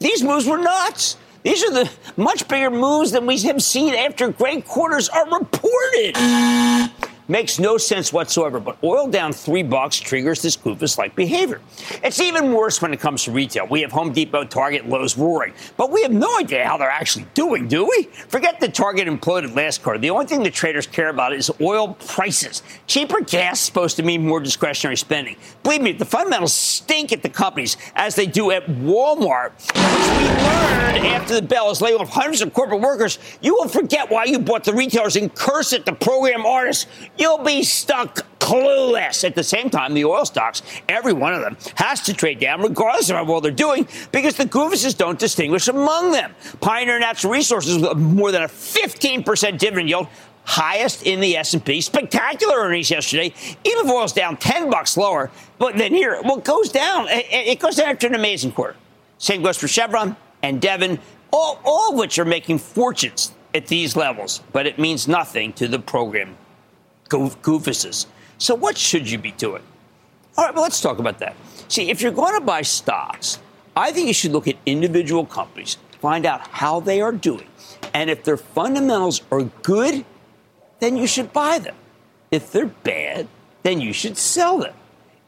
[0.00, 1.16] These moves were nuts.
[1.44, 6.16] These are the much bigger moves than we have seen after great quarters are reported.
[7.26, 11.62] Makes no sense whatsoever, but oil down three bucks triggers this goofus like behavior.
[12.02, 13.66] It's even worse when it comes to retail.
[13.66, 17.24] We have Home Depot, Target, Lowe's roaring, but we have no idea how they're actually
[17.32, 18.02] doing, do we?
[18.28, 19.98] Forget the Target imploded last quarter.
[19.98, 22.62] The only thing the traders care about is oil prices.
[22.86, 25.36] Cheaper gas is supposed to mean more discretionary spending.
[25.62, 29.52] Believe me, the fundamentals stink at the companies as they do at Walmart.
[29.74, 33.18] We learned after the bell is laid off hundreds of corporate workers.
[33.40, 36.86] You will forget why you bought the retailers and curse at the program artists
[37.18, 39.24] you'll be stuck clueless.
[39.24, 42.60] At the same time, the oil stocks, every one of them, has to trade down
[42.60, 46.34] regardless of what they're doing because the goofuses don't distinguish among them.
[46.60, 50.08] Pioneer Natural Resources with more than a 15% dividend yield,
[50.44, 51.80] highest in the S&P.
[51.80, 53.32] Spectacular earnings yesterday.
[53.64, 57.06] Even if oil's down 10 bucks lower, but then here, well, it goes down.
[57.08, 58.76] It goes down after an amazing quarter.
[59.16, 60.98] Same goes for Chevron and Devon,
[61.32, 65.66] all, all of which are making fortunes at these levels, but it means nothing to
[65.66, 66.36] the program
[67.18, 68.06] goofuses.
[68.38, 69.62] So what should you be doing?
[70.36, 71.36] All right, well, let's talk about that.
[71.68, 73.38] See, if you're going to buy stocks,
[73.76, 77.46] I think you should look at individual companies, find out how they are doing.
[77.92, 80.04] And if their fundamentals are good,
[80.80, 81.76] then you should buy them.
[82.30, 83.28] If they're bad,
[83.62, 84.74] then you should sell them.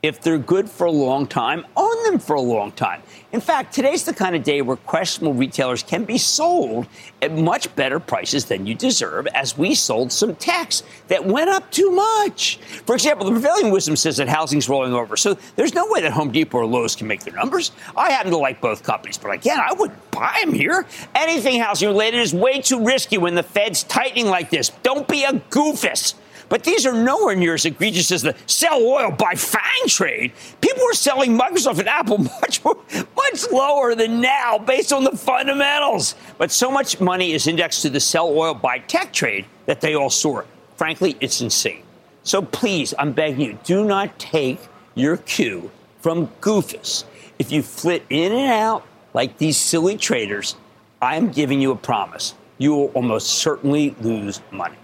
[0.07, 3.03] If they're good for a long time, own them for a long time.
[3.33, 6.87] In fact, today's the kind of day where questionable retailers can be sold
[7.21, 11.69] at much better prices than you deserve, as we sold some techs that went up
[11.73, 12.59] too much.
[12.87, 16.13] For example, the prevailing wisdom says that housing's rolling over, so there's no way that
[16.13, 17.73] Home Depot or Lowe's can make their numbers.
[17.97, 20.87] I happen to like both companies, but again, I wouldn't buy them here.
[21.17, 24.69] Anything housing related is way too risky when the Fed's tightening like this.
[24.85, 26.15] Don't be a goofus.
[26.49, 30.33] But these are nowhere near as egregious as the sell oil buy FANG trade.
[30.61, 32.79] People were selling Microsoft and Apple much more,
[33.17, 36.15] much lower than now based on the fundamentals.
[36.39, 39.95] But so much money is indexed to the sell oil buy tech trade that they
[39.95, 40.47] all soar.
[40.77, 41.83] Frankly, it's insane.
[42.23, 44.61] So please, I'm begging you, do not take
[44.95, 45.71] your cue
[46.01, 47.05] from Goofus.
[47.39, 48.85] If you flit in and out
[49.15, 50.57] like these silly traders,
[51.01, 52.35] I am giving you a promise.
[52.59, 54.77] You will almost certainly lose money.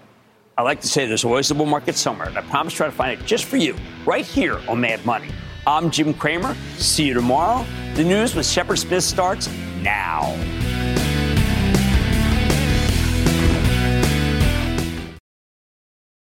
[0.55, 2.85] I like to say there's always a bull market somewhere, and I promise to try
[2.85, 3.75] to find it just for you,
[4.05, 5.29] right here on Mad Money.
[5.65, 6.55] I'm Jim Cramer.
[6.77, 7.65] See you tomorrow.
[7.95, 9.49] The news with Shepard Smith starts
[9.81, 10.31] now.